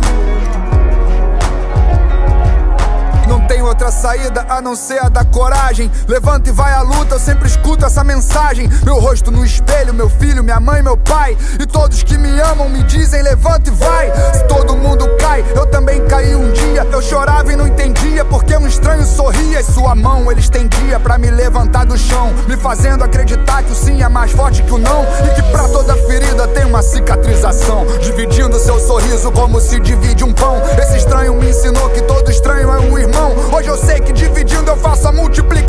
[3.29, 5.91] Não tem outra saída a não ser a da coragem coragem.
[6.07, 8.69] Levanta e vai à luta, eu sempre escuto essa mensagem.
[8.83, 11.37] Meu rosto no espelho, meu filho, minha mãe, meu pai.
[11.59, 14.11] E todos que me amam me dizem: levanta e vai.
[14.33, 16.85] Se todo mundo cai, eu também caí um dia.
[16.91, 19.61] Eu chorava e não entendia porque um estranho sorria.
[19.61, 22.33] E sua mão ele estendia pra me levantar do chão.
[22.47, 25.05] Me fazendo acreditar que o sim é mais forte que o não.
[25.25, 27.85] E que pra toda ferida tem uma cicatrização.
[28.01, 30.61] Dividindo seu sorriso como se divide um pão.
[30.77, 33.33] Esse estranho me ensinou que todo estranho é um irmão.
[33.53, 35.60] Hoje eu sei que dividindo eu faço a multiplicação.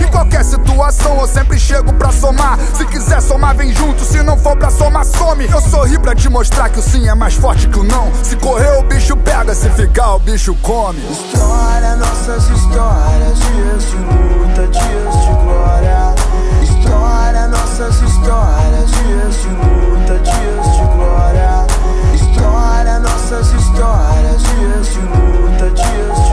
[0.00, 2.58] Em qualquer situação eu sempre chego pra somar.
[2.76, 4.04] Se quiser somar, vem junto.
[4.04, 5.46] Se não for pra somar, some.
[5.50, 8.10] Eu sorri pra te mostrar que o sim é mais forte que o não.
[8.22, 9.54] Se correr, o bicho pega.
[9.54, 11.00] Se ficar, o bicho come.
[11.10, 16.14] História, nossas histórias, dias de luta, dias de glória.
[16.62, 21.66] História, nossas histórias, dias de luta, dias de glória.
[22.14, 26.23] História, nossas histórias, dias de luta, dias de glória.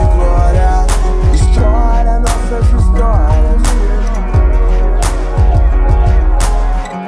[2.52, 3.62] Nossas histórias.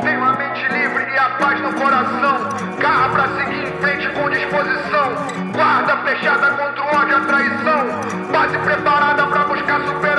[0.02, 2.48] Tenho a mente livre e a paz no coração.
[2.78, 5.12] Garra pra seguir em frente com disposição.
[5.52, 8.32] Guarda fechada contra o ódio e a traição.
[8.32, 10.13] Base preparada pra buscar superação.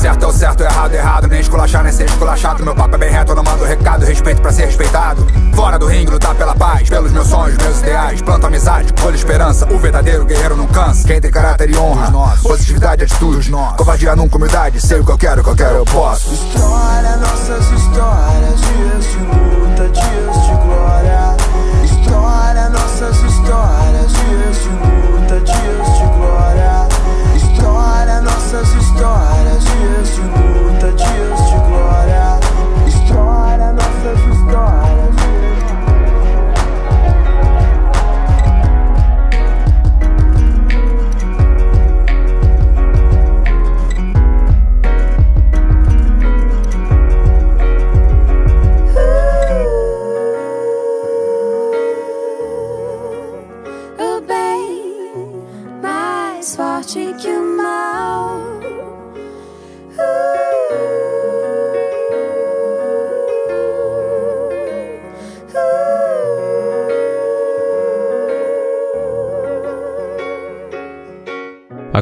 [0.00, 1.28] Certo é o certo, errado é errado.
[1.28, 2.64] Nem esculachar, nem ser esculachado.
[2.64, 4.02] Meu papo é bem reto, eu não mando recado.
[4.06, 5.26] Respeito pra ser respeitado.
[5.54, 6.88] Fora do ringue, lutar pela paz.
[6.88, 8.22] Pelos meus sonhos, meus ideais.
[8.22, 9.70] Planto amizade, colho esperança.
[9.70, 11.06] O verdadeiro guerreiro não cansa.
[11.06, 12.10] Quem tem caráter e honra.
[12.42, 13.50] Positividade, atitude.
[13.76, 14.80] Covardia nunca humildade.
[14.80, 16.32] Sei o que eu quero, o que eu quero, eu posso.
[16.32, 21.29] História, nossas histórias, dias de luta, dias de glória.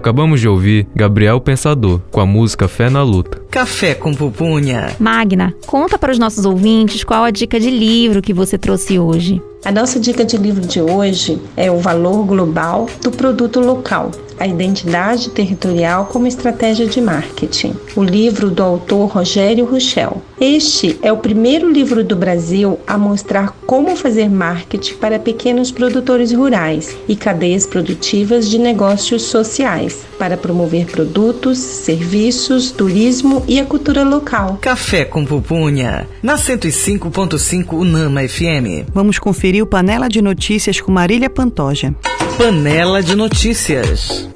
[0.09, 3.43] Acabamos de ouvir Gabriel Pensador com a música Fé na Luta.
[3.51, 4.97] Café com pupunha.
[4.99, 9.43] Magna, conta para os nossos ouvintes qual a dica de livro que você trouxe hoje.
[9.67, 14.47] A nossa dica de livro de hoje é O Valor Global do Produto Local, a
[14.47, 17.75] identidade territorial como estratégia de marketing.
[17.95, 20.23] O livro do autor Rogério Ruchel.
[20.41, 26.33] Este é o primeiro livro do Brasil a mostrar como fazer marketing para pequenos produtores
[26.33, 34.05] rurais e cadeias produtivas de negócios sociais para promover produtos, serviços, turismo e a cultura
[34.05, 34.59] local.
[34.61, 36.09] Café com pupunha.
[36.23, 38.89] Na 105.5 Unama FM.
[38.95, 41.93] Vamos conferir o Panela de Notícias com Marília Pantoja.
[42.39, 44.29] Panela de Notícias.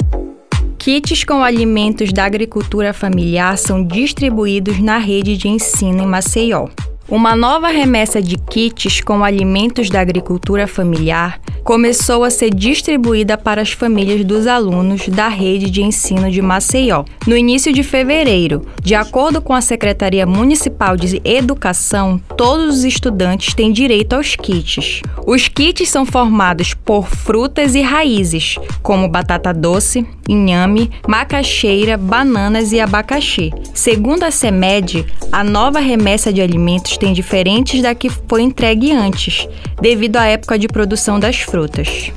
[0.83, 6.67] Kits com alimentos da agricultura familiar são distribuídos na rede de ensino em Maceió.
[7.09, 13.63] Uma nova remessa de kits com alimentos da agricultura familiar começou a ser distribuída para
[13.63, 18.67] as famílias dos alunos da rede de ensino de Maceió no início de fevereiro.
[18.83, 25.03] De acordo com a Secretaria Municipal de Educação, todos os estudantes têm direito aos kits.
[25.27, 32.81] Os kits são formados por frutas e raízes, como batata doce, inhame, macaxeira, bananas e
[32.81, 33.53] abacaxi.
[33.73, 39.49] Segundo a CEMED, a nova remessa de alimentos tem diferentes da que foi entregue antes,
[39.81, 42.13] devido à época de produção das frutas.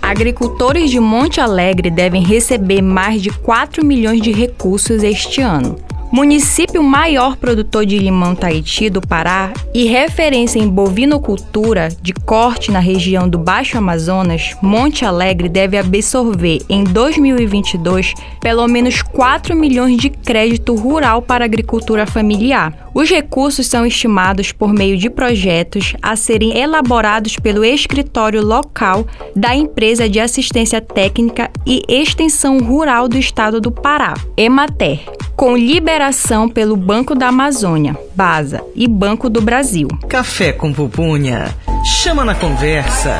[0.00, 5.76] Agricultores de Monte Alegre devem receber mais de 4 milhões de recursos este ano.
[6.10, 12.78] Município maior produtor de limão Tahiti do Pará e referência em bovinocultura de corte na
[12.78, 20.08] região do Baixo Amazonas, Monte Alegre deve absorver em 2022 pelo menos 4 milhões de
[20.08, 22.87] crédito rural para agricultura familiar.
[22.98, 29.06] Os recursos são estimados por meio de projetos a serem elaborados pelo escritório local
[29.36, 35.04] da Empresa de Assistência Técnica e Extensão Rural do Estado do Pará, Emater,
[35.36, 39.86] com liberação pelo Banco da Amazônia, BASA e Banco do Brasil.
[40.08, 41.54] Café com pupunha.
[41.84, 43.16] Chama na conversa.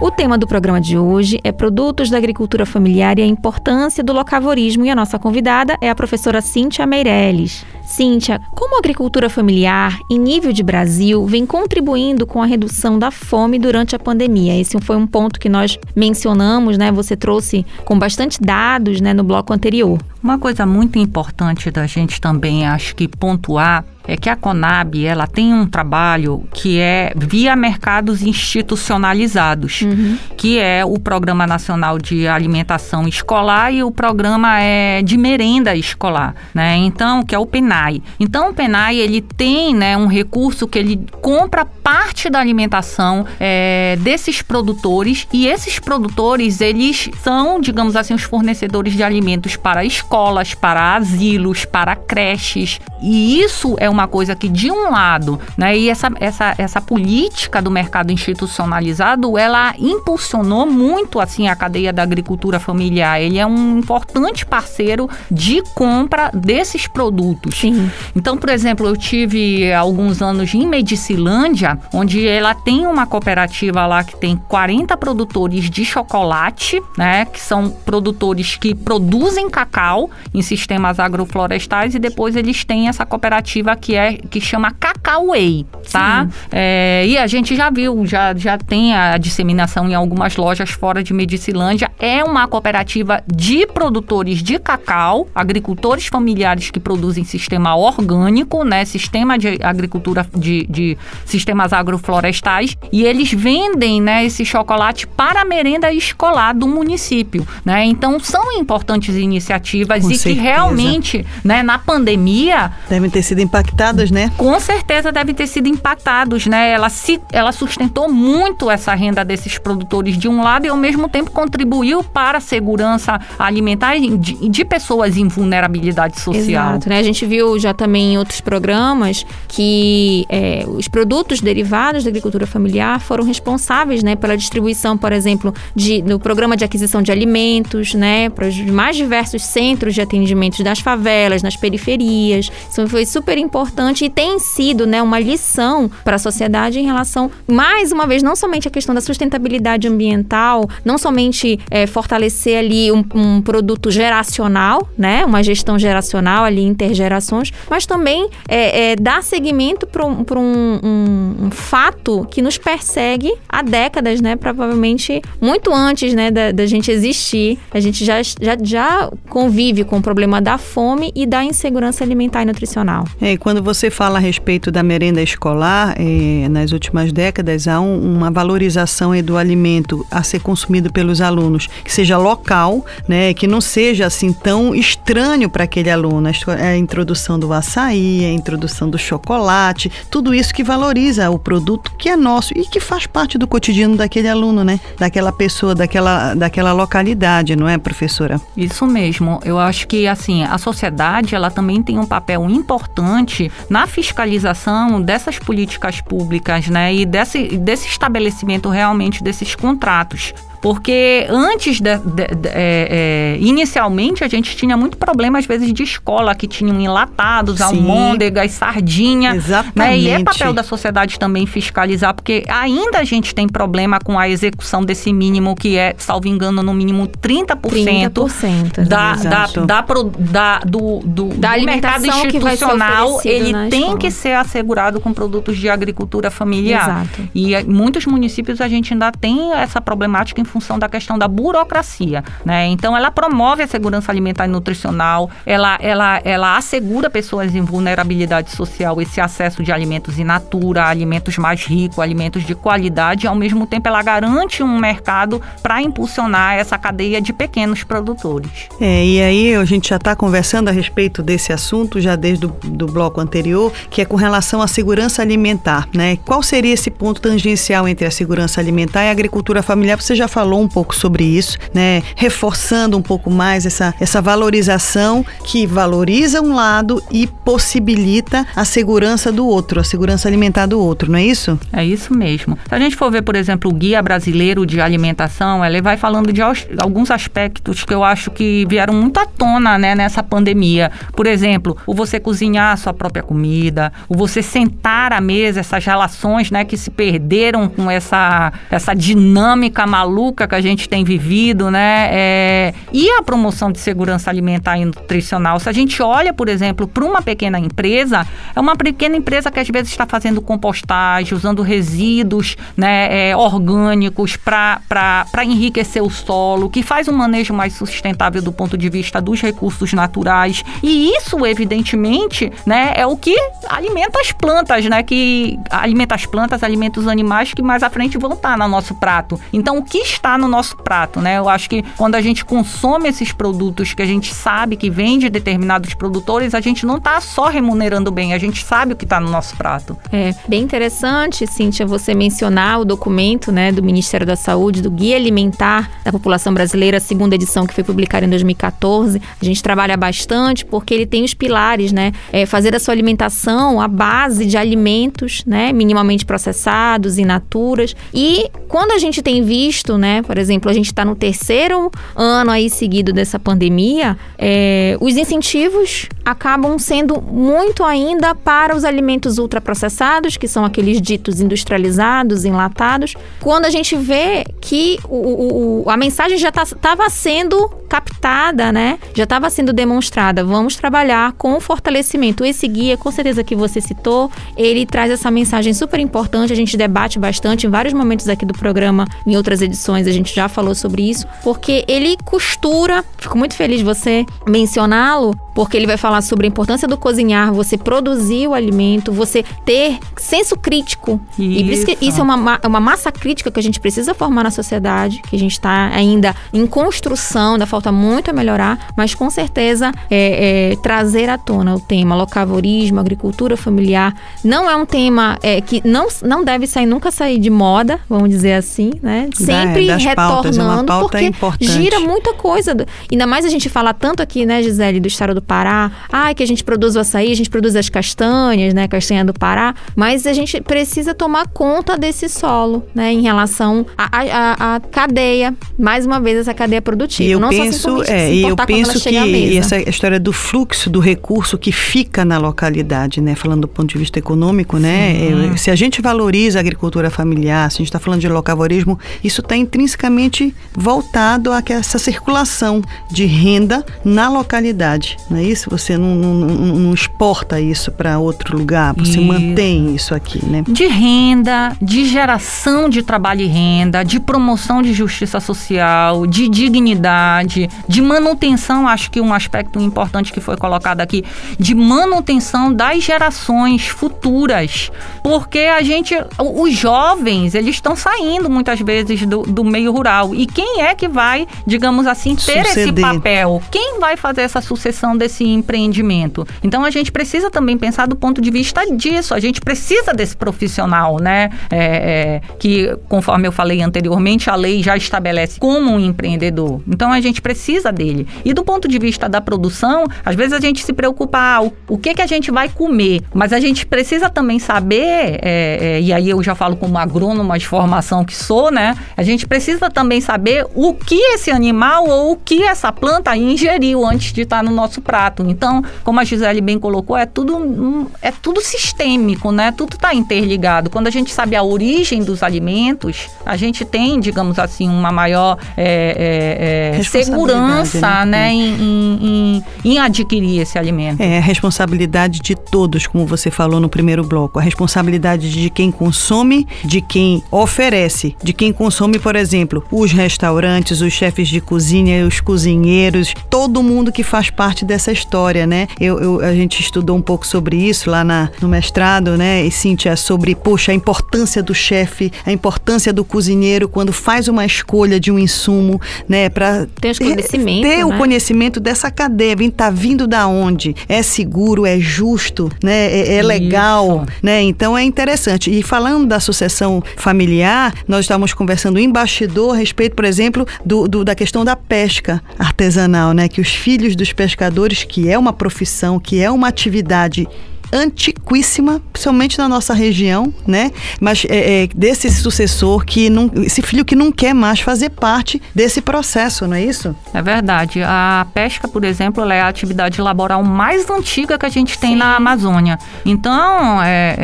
[0.00, 4.12] O tema do programa de hoje é produtos da agricultura familiar e a importância do
[4.12, 4.84] locavorismo.
[4.84, 7.64] E a nossa convidada é a professora Cíntia Meirelles.
[7.84, 13.10] Cíntia, como a agricultura familiar, em nível de Brasil, vem contribuindo com a redução da
[13.10, 14.58] fome durante a pandemia?
[14.58, 16.90] Esse foi um ponto que nós mencionamos, né?
[16.90, 19.98] Você trouxe com bastante dados né, no bloco anterior.
[20.22, 25.26] Uma coisa muito importante da gente também, acho que pontuar, é que a Conab ela
[25.26, 30.18] tem um trabalho que é via mercados institucionalizados, uhum.
[30.36, 36.34] que é o Programa Nacional de Alimentação Escolar e o programa é de merenda escolar,
[36.54, 36.76] né?
[36.76, 38.02] Então, que é o PENAI.
[38.20, 43.96] Então, o PENAI ele tem, né, um recurso que ele compra parte da alimentação é,
[44.00, 50.54] desses produtores e esses produtores eles são, digamos assim, os fornecedores de alimentos para escolas,
[50.54, 55.90] para asilos, para creches e isso é uma coisa que, de um lado, né, e
[55.90, 62.58] essa, essa, essa política do mercado institucionalizado, ela impulsionou muito assim a cadeia da agricultura
[62.58, 63.20] familiar.
[63.20, 67.58] Ele é um importante parceiro de compra desses produtos.
[67.58, 67.90] Sim.
[68.16, 74.02] Então, por exemplo, eu tive alguns anos em Medicilândia, onde ela tem uma cooperativa lá
[74.02, 80.98] que tem 40 produtores de chocolate, né, que são produtores que produzem cacau em sistemas
[80.98, 86.28] agroflorestais e depois eles têm essa cooperativa que é que chama Cacauei, tá?
[86.50, 91.02] É, e a gente já viu, já, já tem a disseminação em algumas lojas fora
[91.02, 91.90] de Medicilândia.
[91.98, 98.84] É uma cooperativa de produtores de cacau, agricultores familiares que produzem sistema orgânico, né?
[98.84, 105.44] Sistema de agricultura de, de sistemas agroflorestais e eles vendem, né, esse chocolate para a
[105.44, 107.84] merenda escolar do município, né?
[107.84, 110.34] Então são importantes iniciativas Com e certeza.
[110.34, 114.30] que realmente, né, na pandemia Devem ter sido impactadas, né?
[114.36, 116.70] com certeza devem ter sido impactados, né?
[116.70, 121.08] Ela, se, ela sustentou muito essa renda desses produtores de um lado e ao mesmo
[121.08, 126.70] tempo contribuiu para a segurança alimentar de, de pessoas em vulnerabilidade social.
[126.70, 126.98] Exato, né?
[126.98, 132.46] A gente viu já também em outros programas que é, os produtos derivados da agricultura
[132.46, 137.94] familiar foram responsáveis, né, pela distribuição, por exemplo, de, do programa de aquisição de alimentos,
[137.94, 142.50] né, para os mais diversos centros de atendimentos das favelas, nas periferias.
[142.70, 147.30] Isso foi super importante e tem sido, né, uma lição para a sociedade em relação,
[147.46, 152.90] mais uma vez, não somente a questão da sustentabilidade ambiental, não somente é, fortalecer ali
[152.90, 159.22] um, um produto geracional, né, uma gestão geracional ali intergerações, mas também é, é, dar
[159.22, 166.14] seguimento para um, um, um, fato que nos persegue há décadas, né, provavelmente muito antes,
[166.14, 167.58] né, da, da gente existir.
[167.72, 172.42] A gente já, já, já convive com o problema da fome e da insegurança alimentar
[172.42, 173.04] e nutricional.
[173.20, 177.80] É, e quando você fala a respeito da merenda escolar, eh, nas últimas décadas há
[177.80, 183.34] um- uma valorização aí do alimento a ser consumido pelos alunos, que seja local, né,
[183.34, 186.28] que não seja assim tão estranho para aquele aluno.
[186.28, 191.38] A esco- A introdução do açaí, a introdução do chocolate, tudo isso que valoriza o
[191.38, 195.74] produto que é nosso e que faz parte do cotidiano daquele aluno, né, daquela pessoa,
[195.74, 198.40] daquela, daquela localidade, não é, professora?
[198.56, 199.40] Isso mesmo.
[199.44, 205.38] Eu acho que assim, a sociedade ela também tem um papel importante na fiscalização dessas
[205.38, 206.94] políticas públicas, né?
[206.94, 210.32] E desse, desse estabelecimento realmente desses contratos.
[210.64, 215.70] Porque antes, de, de- de- é, é, inicialmente, a gente tinha muito problema, às vezes,
[215.74, 217.64] de escola, que tinham enlatados, Sim.
[217.64, 219.34] almôndegas, sardinha.
[219.36, 219.76] Exatamente.
[219.76, 219.98] Né?
[219.98, 224.26] E é papel da sociedade também fiscalizar, porque ainda a gente tem problema com a
[224.26, 229.82] execução desse mínimo, que é, salvo engano, no mínimo 30%, 30%, da, da, da,
[230.16, 233.98] da- do, do, Da do mercado alimentação que vai ser institucional, ele na tem escola.
[233.98, 237.04] que ser assegurado com produtos de agricultura familiar.
[237.04, 237.28] Exato.
[237.34, 241.26] E em muitos municípios a gente ainda tem essa problemática em função da questão da
[241.26, 242.66] burocracia, né?
[242.66, 248.52] Então ela promove a segurança alimentar e nutricional, ela, ela, ela assegura pessoas em vulnerabilidade
[248.52, 253.34] social esse acesso de alimentos in natura, alimentos mais ricos, alimentos de qualidade, e ao
[253.34, 258.68] mesmo tempo ela garante um mercado para impulsionar essa cadeia de pequenos produtores.
[258.80, 262.86] É, e aí a gente já está conversando a respeito desse assunto, já desde do
[262.86, 266.16] bloco anterior, que é com relação à segurança alimentar, né?
[266.24, 270.00] Qual seria esse ponto tangencial entre a segurança alimentar e a agricultura familiar?
[270.00, 272.02] Você já falou um pouco sobre isso, né?
[272.16, 279.30] Reforçando um pouco mais essa, essa valorização que valoriza um lado e possibilita a segurança
[279.30, 281.58] do outro, a segurança alimentar do outro, não é isso?
[281.72, 282.58] É isso mesmo.
[282.68, 286.32] Se a gente for ver, por exemplo, o Guia Brasileiro de Alimentação, ele vai falando
[286.32, 290.90] de alguns aspectos que eu acho que vieram muito à tona né, nessa pandemia.
[291.12, 295.84] Por exemplo, o você cozinhar a sua própria comida, o você sentar à mesa, essas
[295.84, 301.04] relações né, que se perderam com essa, essa dinâmica maluca maluca que a gente tem
[301.04, 302.08] vivido, né?
[302.10, 305.60] É, e a promoção de segurança alimentar e nutricional.
[305.60, 309.60] Se a gente olha, por exemplo, para uma pequena empresa, é uma pequena empresa que
[309.60, 316.82] às vezes está fazendo compostagem, usando resíduos né, é, orgânicos para enriquecer o solo, que
[316.82, 320.64] faz um manejo mais sustentável do ponto de vista dos recursos naturais.
[320.82, 323.34] E isso, evidentemente, né, é o que
[323.68, 325.02] alimenta as plantas, né?
[325.02, 328.94] Que alimenta as plantas, alimenta os animais que mais à frente vão estar no nosso
[328.94, 329.38] prato.
[329.52, 331.38] Então, o que está no nosso prato, né?
[331.38, 335.18] Eu acho que quando a gente consome esses produtos que a gente sabe que vem
[335.18, 339.04] de determinados produtores, a gente não está só remunerando bem, a gente sabe o que
[339.04, 339.96] está no nosso prato.
[340.12, 345.16] É bem interessante, Cíntia, você mencionar o documento, né, do Ministério da Saúde, do Guia
[345.16, 349.20] Alimentar da População Brasileira, segunda edição que foi publicada em 2014.
[349.40, 352.12] A gente trabalha bastante porque ele tem os pilares, né?
[352.32, 357.94] É fazer a sua alimentação a base de alimentos, né, minimamente processados, in naturas.
[358.12, 362.50] E quando a gente tem visto, né, por exemplo, a gente está no terceiro ano
[362.50, 370.36] aí seguido dessa pandemia, é, os incentivos acabam sendo muito ainda para os alimentos ultraprocessados,
[370.36, 376.36] que são aqueles ditos industrializados, enlatados, quando a gente vê que o, o, a mensagem
[376.36, 378.98] já estava tá, sendo captada, né?
[379.14, 380.44] Já estava sendo demonstrada.
[380.44, 382.44] Vamos trabalhar com o fortalecimento.
[382.44, 386.52] Esse guia, com certeza que você citou, ele traz essa mensagem super importante.
[386.52, 390.34] A gente debate bastante em vários momentos aqui do programa, em outras edições a gente
[390.34, 393.04] já falou sobre isso, porque ele costura.
[393.18, 397.52] Fico muito feliz de você mencioná-lo, porque ele vai falar sobre a importância do cozinhar,
[397.52, 401.20] você produzir o alimento, você ter senso crítico.
[401.38, 401.42] Isso.
[401.42, 404.44] E por isso que isso é uma, uma massa crítica que a gente precisa formar
[404.44, 409.14] na sociedade, que a gente está ainda em construção, ainda falta muito a melhorar, mas
[409.14, 414.84] com certeza é, é, trazer à tona o tema locavorismo, agricultura familiar, não é um
[414.84, 419.28] tema é, que não, não deve sair, nunca sair de moda, vamos dizer assim, né?
[419.34, 421.72] Sempre é, retornando, pautas, porque importante.
[421.72, 422.74] gira muita coisa.
[423.10, 426.42] Ainda mais a gente fala tanto aqui, né, Gisele, do estado do Pará, ah, que
[426.42, 430.26] a gente produz o açaí, a gente produz as castanhas, né, castanha do Pará, mas
[430.26, 436.38] a gente precisa tomar conta desse solo, né, em relação à cadeia, mais uma vez
[436.38, 437.28] essa cadeia produtiva.
[437.28, 441.58] E eu Não penso, é, e eu penso que essa história do fluxo do recurso
[441.58, 445.76] que fica na localidade, né, falando do ponto de vista econômico, né, é, se a
[445.76, 450.54] gente valoriza a agricultura familiar, se a gente está falando de locavorismo, isso está intrinsecamente
[450.72, 455.68] voltado a essa circulação de renda na localidade, não é isso?
[455.68, 459.22] Você não, não, não, não exporta isso para outro lugar, você isso.
[459.22, 460.62] mantém isso aqui, né?
[460.68, 467.68] De renda, de geração de trabalho e renda, de promoção de justiça social, de dignidade,
[467.88, 471.24] de manutenção, acho que um aspecto importante que foi colocado aqui,
[471.58, 479.26] de manutenção das gerações futuras, porque a gente, os jovens, eles estão saindo muitas vezes
[479.26, 482.88] do, do meio rural e quem é que vai, digamos assim, ter Suceder.
[482.88, 483.62] esse papel?
[483.70, 486.46] Quem vai fazer essa sucessão desse empreendimento?
[486.62, 490.36] Então a gente precisa também pensar do ponto de vista disso, a gente precisa desse
[490.36, 491.50] profissional, né?
[491.70, 496.80] É, é, que, conforme eu falei anteriormente, a lei já estabelece como um empreendedor.
[496.86, 498.26] Então a gente precisa dele.
[498.44, 501.72] E do ponto de vista da produção, às vezes a gente se preocupa, ah, o,
[501.88, 506.00] o que, que a gente vai comer, mas a gente precisa também saber, é, é,
[506.00, 508.96] e aí eu já falo como agrônoma de formação que sou, né?
[509.16, 514.04] A gente precisa também saber o que esse animal ou o que essa planta ingeriu
[514.04, 515.44] antes de estar no nosso prato.
[515.48, 519.70] Então, como a Gisele bem colocou, é tudo, é tudo sistêmico, né?
[519.70, 520.90] Tudo está interligado.
[520.90, 525.56] Quando a gente sabe a origem dos alimentos, a gente tem, digamos assim, uma maior
[525.76, 528.48] é, é, é segurança, né?
[528.48, 528.52] né?
[528.52, 531.20] Em, em, em, adquirir esse alimento.
[531.20, 534.58] É a responsabilidade de todos, como você falou no primeiro bloco.
[534.58, 541.00] A responsabilidade de quem consome, de quem oferece, de quem consome, por exemplo, os restaurantes,
[541.00, 545.86] os chefes de cozinha, os cozinheiros, todo mundo que faz parte dessa história, né?
[546.00, 549.64] Eu, eu a gente estudou um pouco sobre isso lá na, no mestrado, né?
[549.64, 554.64] E Cíntia, sobre, poxa, a importância do chefe, a importância do cozinheiro quando faz uma
[554.64, 556.48] escolha de um insumo, né?
[556.48, 558.04] Para ter, conhecimento, ter né?
[558.04, 560.94] o conhecimento dessa cadeia, vem tá vindo da onde?
[561.08, 563.06] É seguro, é justo, né?
[563.06, 564.62] É, é legal, né?
[564.62, 565.70] Então é interessante.
[565.70, 571.08] E falando da sucessão familiar, nós estávamos conversando em bastidor a respeito, por exemplo, do,
[571.08, 573.48] do, da questão da pesca artesanal, né?
[573.48, 577.48] Que os filhos dos pescadores, que é uma profissão, que é uma atividade
[577.94, 580.90] antiquíssima, principalmente na nossa região, né?
[581.20, 585.62] Mas é, é, desse sucessor que não, esse filho que não quer mais fazer parte
[585.74, 587.14] desse processo, não é isso?
[587.32, 588.02] É verdade.
[588.02, 592.10] A pesca, por exemplo, ela é a atividade laboral mais antiga que a gente tem
[592.10, 592.16] Sim.
[592.16, 592.98] na Amazônia.
[593.24, 594.34] Então, é,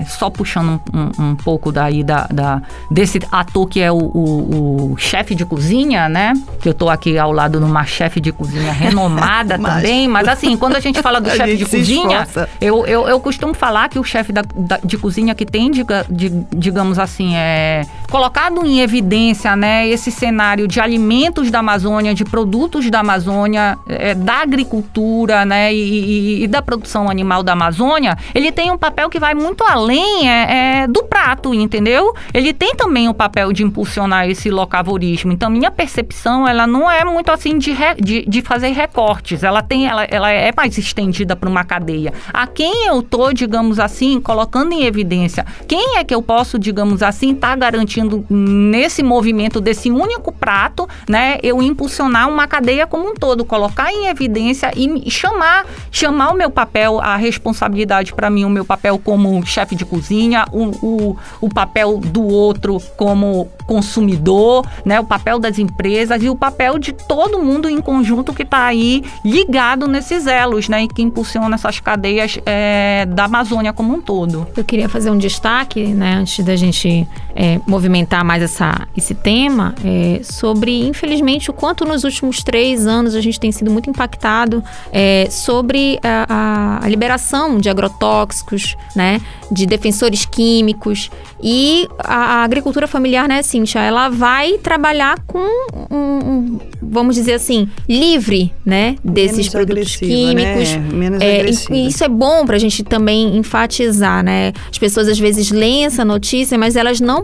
[0.00, 3.96] é só puxando um, um, um pouco daí da, da, desse ator que é o,
[3.96, 6.32] o, o chefe de cozinha, né?
[6.60, 10.06] Que eu estou aqui ao lado de uma chefe de cozinha renomada também.
[10.06, 12.26] Mas assim, quando a gente fala do chefe de cozinha,
[12.60, 14.42] eu, eu, eu, costumo falar que o chefe da,
[14.82, 20.68] de cozinha que tem, diga, de, digamos assim, é colocado em evidência, né, esse cenário
[20.68, 26.46] de alimentos da Amazônia, de produtos da Amazônia, é, da agricultura, né, e, e, e,
[26.46, 30.86] da produção animal da Amazônia, ele tem um papel que vai muito além é, é,
[30.86, 32.14] do prato, entendeu?
[32.32, 35.32] Ele tem também o papel de impulsionar esse locavorismo.
[35.32, 39.42] Então, minha percepção, ela não é muito assim de, re, de, de, fazer recortes.
[39.42, 42.12] Ela tem, ela, ela é mais estendida para uma cadeia.
[42.32, 47.02] A quem eu tô, digamos assim, colocando em evidência, quem é que eu posso, digamos
[47.02, 53.10] assim, estar tá garantindo nesse movimento desse único prato, né, eu impulsionar uma cadeia como
[53.10, 58.44] um todo, colocar em evidência e chamar, chamar o meu papel, a responsabilidade para mim,
[58.44, 64.66] o meu papel como chefe de cozinha, o, o, o papel do outro como consumidor,
[64.84, 68.64] né, o papel das empresas e o papel de todo mundo em conjunto que está
[68.66, 74.00] aí ligado nesses elos, né, e que impulsiona essas cadeias é, da Amazônia como um
[74.00, 74.46] todo.
[74.56, 79.74] Eu queria fazer um destaque, né, antes da gente é, movimentar mais essa, esse tema,
[79.84, 84.62] é, sobre, infelizmente, o quanto nos últimos três anos a gente tem sido muito impactado
[84.92, 89.20] é, sobre a, a, liberação de agrotóxicos, né,
[89.50, 91.10] de defensores químicos
[91.42, 95.44] e a, a agricultura familiar, né, Cíntia, ela vai trabalhar com
[95.90, 100.08] um, um vamos dizer assim, livre, né, desses Menos produtos né?
[100.08, 100.76] químicos.
[100.76, 100.88] Né?
[100.92, 104.52] Menos é, e, isso é bom para a gente também enfatizar, né?
[104.70, 107.23] As pessoas às vezes leem essa notícia, mas elas não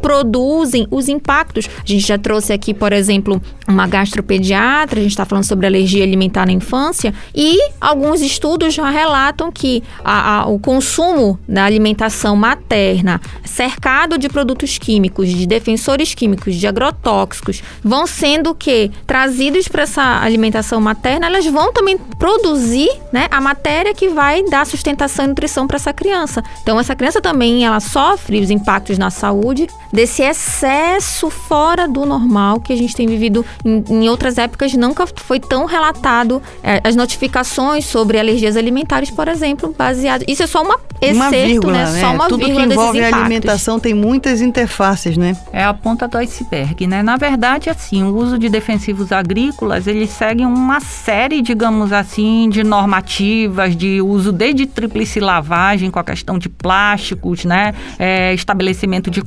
[0.00, 1.68] produzem os impactos.
[1.78, 6.04] A gente já trouxe aqui, por exemplo, uma gastropediatra, a gente está falando sobre alergia
[6.04, 12.36] alimentar na infância, e alguns estudos já relatam que a, a, o consumo da alimentação
[12.36, 19.82] materna, cercado de produtos químicos, de defensores químicos, de agrotóxicos, vão sendo que trazidos para
[19.82, 25.28] essa alimentação materna, elas vão também produzir né, a matéria que vai dar sustentação e
[25.28, 26.42] nutrição para essa criança.
[26.62, 29.66] Então, essa criança também ela sofre os impactos na saúde
[29.96, 34.74] desse excesso fora do normal que a gente tem vivido em, em outras épocas.
[34.74, 40.22] Nunca foi tão relatado é, as notificações sobre alergias alimentares, por exemplo, baseado.
[40.28, 41.92] Isso é só uma excerto, uma vírgula, né?
[41.92, 42.00] né?
[42.00, 45.34] Só uma Tudo vírgula que envolve a alimentação tem muitas interfaces, né?
[45.50, 47.02] É a ponta do iceberg, né?
[47.02, 52.62] Na verdade, assim, o uso de defensivos agrícolas, eles seguem uma série, digamos assim, de
[52.62, 57.74] normativas de uso desde tríplice lavagem com a questão de plásticos, né?
[57.98, 59.22] É, estabelecimento de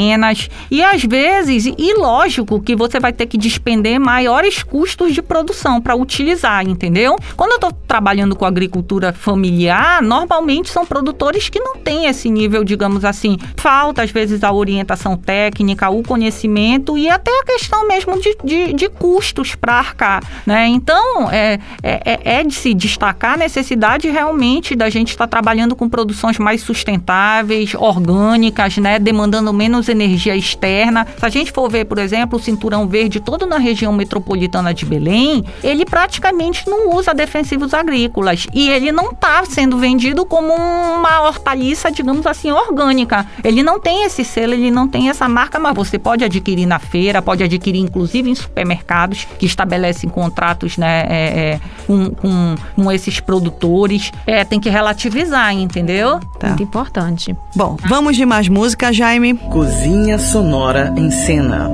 [0.00, 5.20] quarentenas e às vezes, e lógico que você vai ter que despender maiores custos de
[5.20, 7.16] produção para utilizar, entendeu?
[7.36, 12.64] Quando eu estou trabalhando com agricultura familiar, normalmente são produtores que não têm esse nível,
[12.64, 18.20] digamos assim, falta às vezes a orientação técnica, o conhecimento e até a questão mesmo
[18.20, 20.66] de, de, de custos para arcar, né?
[20.68, 25.30] Então, é, é, é, é de se destacar a necessidade realmente da gente estar tá
[25.30, 28.98] trabalhando com produções mais sustentáveis, orgânicas, né?
[28.98, 31.06] Demandando menos energia externa.
[31.18, 34.84] Se a gente for ver, por exemplo, o cinturão verde todo na região metropolitana de
[34.84, 41.22] Belém, ele praticamente não usa defensivos agrícolas e ele não está sendo vendido como uma
[41.22, 43.26] hortaliça, digamos assim, orgânica.
[43.42, 46.78] Ele não tem esse selo, ele não tem essa marca, mas você pode adquirir na
[46.78, 52.92] feira, pode adquirir inclusive em supermercados que estabelecem contratos né, é, é, com, com, com,
[52.92, 54.12] esses produtores.
[54.26, 56.20] É, tem que relativizar, entendeu?
[56.38, 56.48] Tá.
[56.48, 57.36] Muito importante.
[57.54, 59.34] Bom, vamos de mais música, Jaime.
[59.34, 59.69] Cozinha
[60.18, 61.72] Sonora em Cena.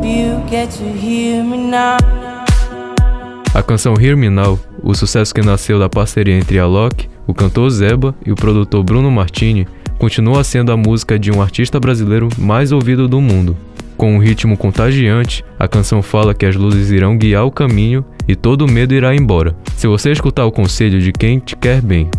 [3.54, 7.32] A canção Hear Me Now, o sucesso que nasceu da parceria entre a Loki, o
[7.32, 9.66] cantor Zeba e o produtor Bruno Martini,
[9.98, 13.56] continua sendo a música de um artista brasileiro mais ouvido do mundo.
[13.96, 18.36] Com um ritmo contagiante, a canção fala que as luzes irão guiar o caminho e
[18.36, 22.10] todo medo irá embora, se você escutar o conselho de quem te quer bem.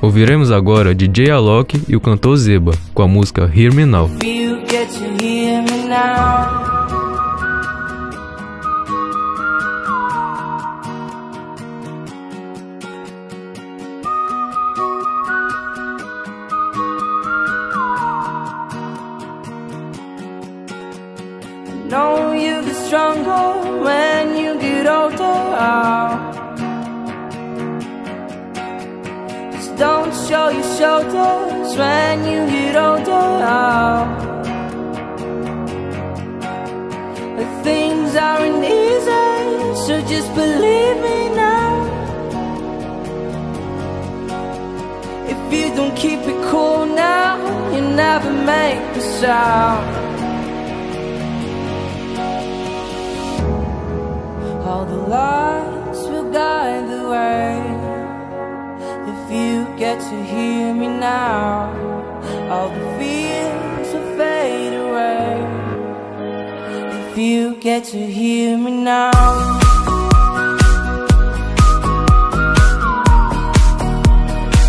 [0.00, 4.10] Ouviremos agora DJ Alok e o cantor Zeba com a música Hear Me Now.
[21.90, 23.44] Know you get stronger
[23.84, 26.16] when you get older.
[29.52, 34.31] Just don't show your shoulders when you get older.
[37.62, 41.70] Things aren't easy, so just believe me now.
[45.32, 47.38] If you don't keep it cool now,
[47.74, 49.86] you never make a sound.
[54.66, 57.54] All the lights will guide the way.
[59.12, 61.70] If you get to hear me now,
[62.50, 63.61] all the fears
[67.14, 69.10] If you get to hear me now.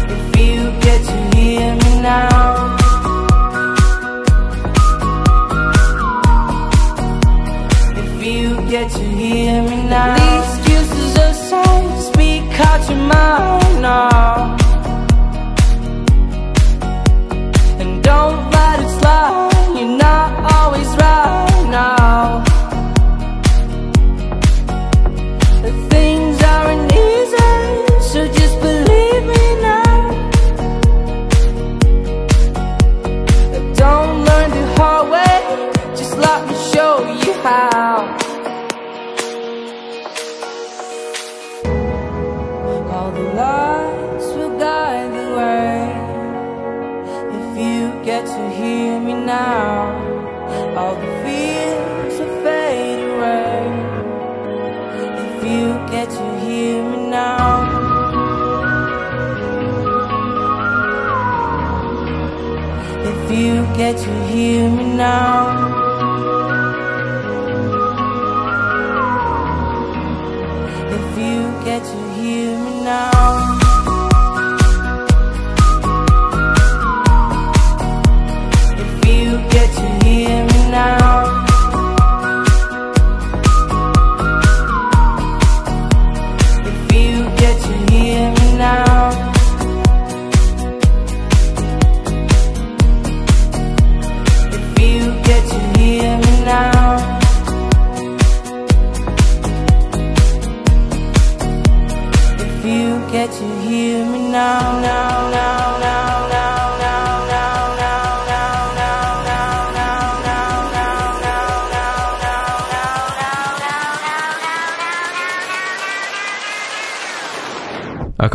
[0.09, 2.52] If you get to hear me now.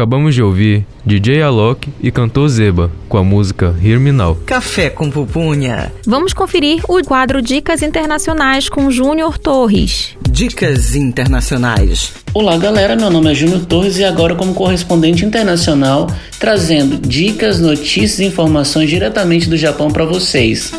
[0.08, 4.36] Acabamos de ouvir DJ Alok e cantor Zeba com a música Hear Me Now.
[4.46, 5.92] Café com pupunha.
[6.06, 10.16] Vamos conferir o quadro Dicas Internacionais com Júnior Torres.
[10.26, 12.14] Dicas internacionais.
[12.32, 16.06] Olá galera, meu nome é Júnior Torres e agora como correspondente internacional
[16.40, 20.72] trazendo dicas, notícias e informações diretamente do Japão para vocês.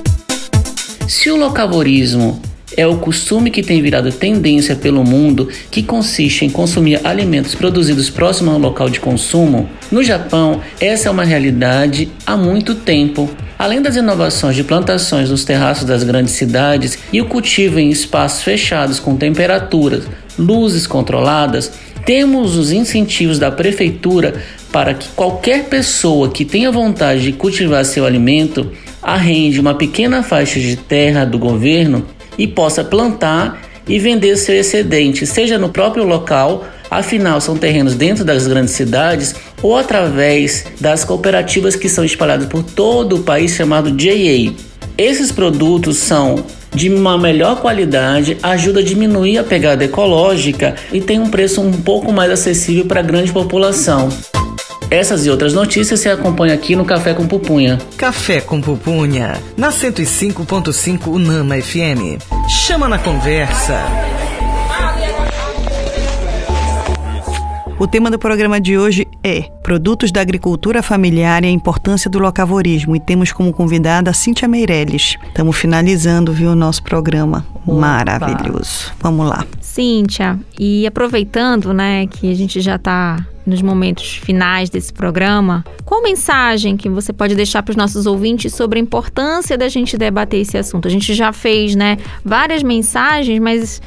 [1.07, 2.41] Se o locavorismo
[2.80, 8.09] é o costume que tem virado tendência pelo mundo, que consiste em consumir alimentos produzidos
[8.09, 13.30] próximo ao local de consumo, no Japão essa é uma realidade há muito tempo.
[13.57, 18.43] Além das inovações de plantações nos terraços das grandes cidades e o cultivo em espaços
[18.43, 20.05] fechados com temperaturas,
[20.38, 21.73] luzes controladas,
[22.05, 28.05] temos os incentivos da prefeitura para que qualquer pessoa que tenha vontade de cultivar seu
[28.05, 28.71] alimento
[29.01, 32.05] arrende uma pequena faixa de terra do governo
[32.39, 38.23] e possa plantar e vender seu excedente, seja no próprio local, afinal são terrenos dentro
[38.23, 43.91] das grandes cidades, ou através das cooperativas que são espalhadas por todo o país chamado
[43.91, 44.53] JA.
[44.97, 51.19] Esses produtos são de uma melhor qualidade, ajuda a diminuir a pegada ecológica e tem
[51.19, 54.09] um preço um pouco mais acessível para a grande população.
[54.91, 57.77] Essas e outras notícias se acompanham aqui no Café com Pupunha.
[57.95, 59.39] Café com pupunha.
[59.55, 62.17] Na 105.5 Unama FM.
[62.49, 63.85] Chama na conversa.
[67.77, 72.17] O tema do programa de hoje é Produtos da Agricultura Familiar e a Importância do
[72.17, 72.95] Locavorismo.
[72.95, 75.17] E temos como convidada a Cíntia Meirelles.
[75.27, 77.45] Estamos finalizando, viu, o nosso programa.
[77.65, 77.79] Opa.
[77.79, 78.91] Maravilhoso.
[78.99, 79.45] Vamos lá.
[79.61, 86.01] Cíntia, e aproveitando, né, que a gente já está nos momentos finais desse programa, qual
[86.01, 90.41] mensagem que você pode deixar para os nossos ouvintes sobre a importância da gente debater
[90.41, 90.87] esse assunto?
[90.87, 93.81] A gente já fez, né, várias mensagens, mas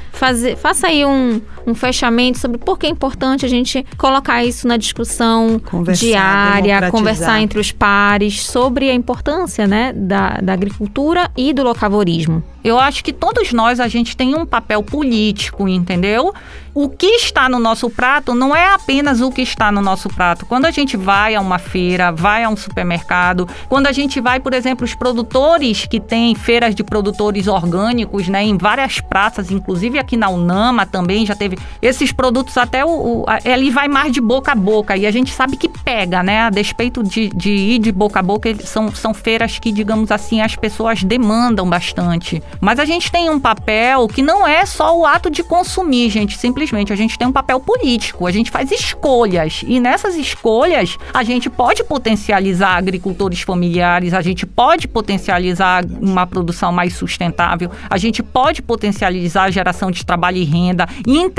[0.58, 4.76] faça aí um, um fechamento sobre por que é importante a gente colocar isso na
[4.76, 11.52] discussão Conversar, diária, conversar entre os pares sobre a importância né, da, da agricultura e
[11.52, 12.42] do locavorismo.
[12.64, 16.32] Eu acho que todos nós a gente tem um papel político, entendeu?
[16.74, 20.46] O que está no nosso prato não é apenas o que está no nosso prato.
[20.46, 24.40] Quando a gente vai a uma feira, vai a um supermercado, quando a gente vai,
[24.40, 29.98] por exemplo, os produtores que têm feiras de produtores orgânicos, né, em várias praças, inclusive
[29.98, 34.20] aqui na Unama também já teve esses produtos até o, o ele vai mais de
[34.20, 36.42] boca a boca e a gente sabe que pega, né?
[36.42, 40.40] A despeito de, de ir de boca a boca, são, são feiras que, digamos assim,
[40.40, 42.42] as pessoas demandam bastante.
[42.60, 46.38] Mas a gente tem um papel que não é só o ato de consumir, gente.
[46.38, 48.26] Simplesmente a gente tem um papel político.
[48.26, 49.62] A gente faz escolhas.
[49.66, 56.72] E nessas escolhas, a gente pode potencializar agricultores familiares, a gente pode potencializar uma produção
[56.72, 60.86] mais sustentável, a gente pode potencializar a geração de trabalho e renda,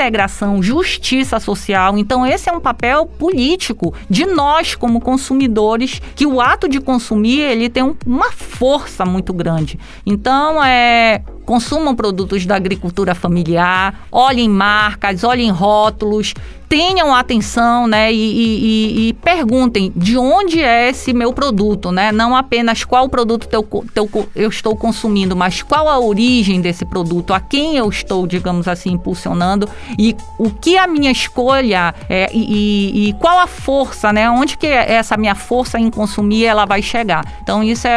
[0.04, 1.96] integração, justiça social.
[1.96, 7.40] Então, esse é um papel político de nós como consumidores, que o ato de consumir
[7.40, 9.78] ele tem um- uma força muito grande.
[10.04, 16.34] Então, é consumam produtos da agricultura familiar, olhem marcas, olhem rótulos,
[16.68, 18.58] tenham atenção, né, e, e-
[19.04, 22.10] e- e perguntem de onde é esse meu produto, né?
[22.10, 27.32] Não apenas qual produto teu, teu eu estou consumindo, mas qual a origem desse produto,
[27.32, 29.68] a quem eu estou, digamos assim, impulsionando
[29.98, 34.28] e o que a minha escolha é, e qual a força, né?
[34.30, 37.24] Onde que essa minha força em consumir ela vai chegar.
[37.42, 37.90] Então isso é,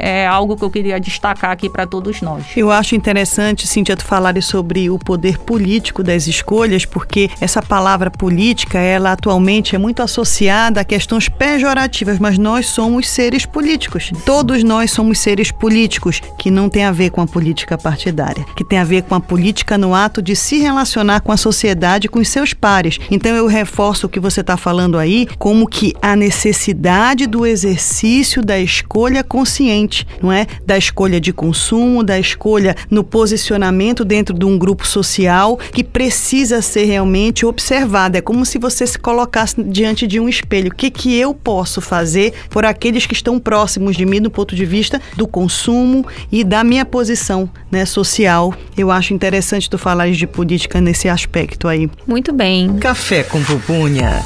[0.00, 2.44] é- é algo que eu queria destacar aqui para todos nós.
[2.56, 8.10] Eu acho interessante, Cíntia, tu falares sobre o poder político das escolhas, porque essa palavra
[8.10, 14.12] política, ela atualmente é muito associada a questões pejorativas, mas nós somos seres políticos.
[14.24, 18.64] Todos nós somos seres políticos, que não tem a ver com a política partidária, que
[18.64, 22.18] tem a ver com a política no ato de se relacionar com a sociedade, com
[22.18, 22.98] os seus pares.
[23.10, 28.44] Então eu reforço o que você está falando aí, como que a necessidade do exercício
[28.44, 30.46] da escolha consciente, não é?
[30.64, 36.62] Da escolha de consumo, da escolha no posicionamento dentro de um grupo social que precisa
[36.62, 38.16] ser realmente observado.
[38.16, 40.70] É como se você se colocasse diante de um espelho.
[40.72, 44.54] O que, que eu posso fazer por aqueles que estão próximos de mim do ponto
[44.54, 48.54] de vista do consumo e da minha posição né, social?
[48.76, 51.88] Eu acho interessante tu falares de política nesse aspecto aí.
[52.06, 52.76] Muito bem.
[52.78, 54.22] Café com pupunha.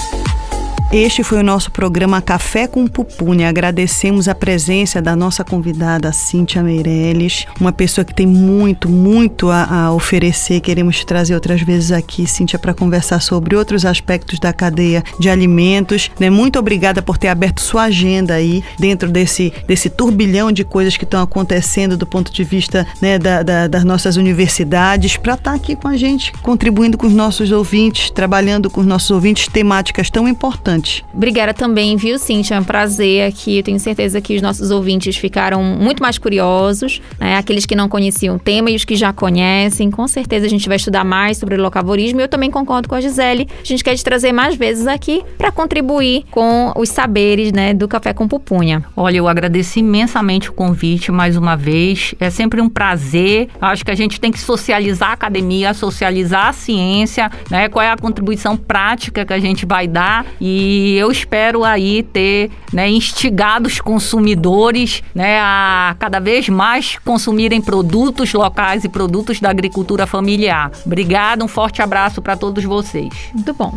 [0.92, 3.48] Este foi o nosso programa Café com Pupunha.
[3.48, 9.66] Agradecemos a presença da nossa convidada Cíntia Meirelles, uma pessoa que tem muito, muito a,
[9.84, 10.58] a oferecer.
[10.58, 15.30] Queremos te trazer outras vezes aqui, Cíntia, para conversar sobre outros aspectos da cadeia de
[15.30, 16.10] alimentos.
[16.18, 16.28] Né?
[16.28, 21.04] Muito obrigada por ter aberto sua agenda aí dentro desse, desse turbilhão de coisas que
[21.04, 25.76] estão acontecendo do ponto de vista né, da- da- das nossas universidades, para estar aqui
[25.76, 30.26] com a gente, contribuindo com os nossos ouvintes, trabalhando com os nossos ouvintes temáticas tão
[30.26, 30.79] importantes.
[31.12, 32.56] Obrigada também, viu, Cintia?
[32.56, 33.58] É um prazer aqui.
[33.58, 37.36] Eu tenho certeza que os nossos ouvintes ficaram muito mais curiosos, né?
[37.36, 39.90] Aqueles que não conheciam o tema e os que já conhecem.
[39.90, 42.20] Com certeza a gente vai estudar mais sobre o locavorismo.
[42.20, 43.48] E eu também concordo com a Gisele.
[43.60, 47.88] A gente quer te trazer mais vezes aqui para contribuir com os saberes, né, do
[47.88, 48.84] Café com Pupunha.
[48.96, 52.14] Olha, eu agradeço imensamente o convite mais uma vez.
[52.20, 53.48] É sempre um prazer.
[53.60, 57.68] Acho que a gente tem que socializar a academia, socializar a ciência, né?
[57.68, 60.24] Qual é a contribuição prática que a gente vai dar.
[60.40, 67.60] E eu espero aí ter né, instigado os consumidores né, a cada vez mais consumirem
[67.60, 70.70] produtos locais e produtos da agricultura familiar.
[70.84, 73.12] Obrigada, um forte abraço para todos vocês.
[73.34, 73.72] Muito bom.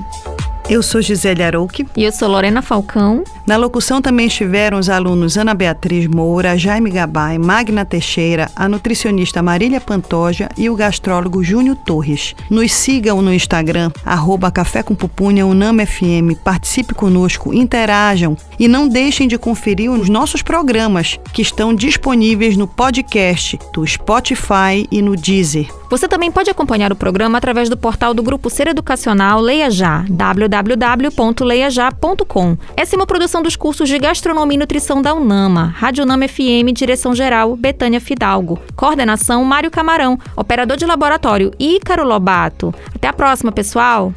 [0.69, 1.85] Eu sou Gisele Arouque.
[1.95, 3.23] E eu sou Lorena Falcão.
[3.45, 9.41] Na locução também estiveram os alunos Ana Beatriz Moura, Jaime Gabay, Magna Teixeira, a nutricionista
[9.41, 12.33] Marília Pantoja e o gastrólogo Júnior Torres.
[12.49, 16.39] Nos sigam no Instagram, arroba Café com Pupunha, Unama FM.
[16.43, 22.67] Participe conosco, interajam e não deixem de conferir os nossos programas que estão disponíveis no
[22.67, 25.67] podcast do Spotify e no Deezer.
[25.93, 30.03] Você também pode acompanhar o programa através do portal do Grupo Ser Educacional Leia Já,
[30.09, 32.57] www.leiajá.com.
[32.75, 36.73] Essa é uma produção dos cursos de Gastronomia e Nutrição da Unama, Rádio Unama FM,
[36.73, 38.59] Direção Geral, Betânia Fidalgo.
[38.75, 40.17] Coordenação, Mário Camarão.
[40.35, 42.73] Operador de laboratório, Ícaro Lobato.
[42.95, 44.11] Até a próxima, pessoal!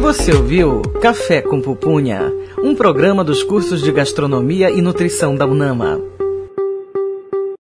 [0.00, 2.22] Você ouviu Café com Pupunha,
[2.60, 6.19] um programa dos cursos de Gastronomia e Nutrição da UNAMA.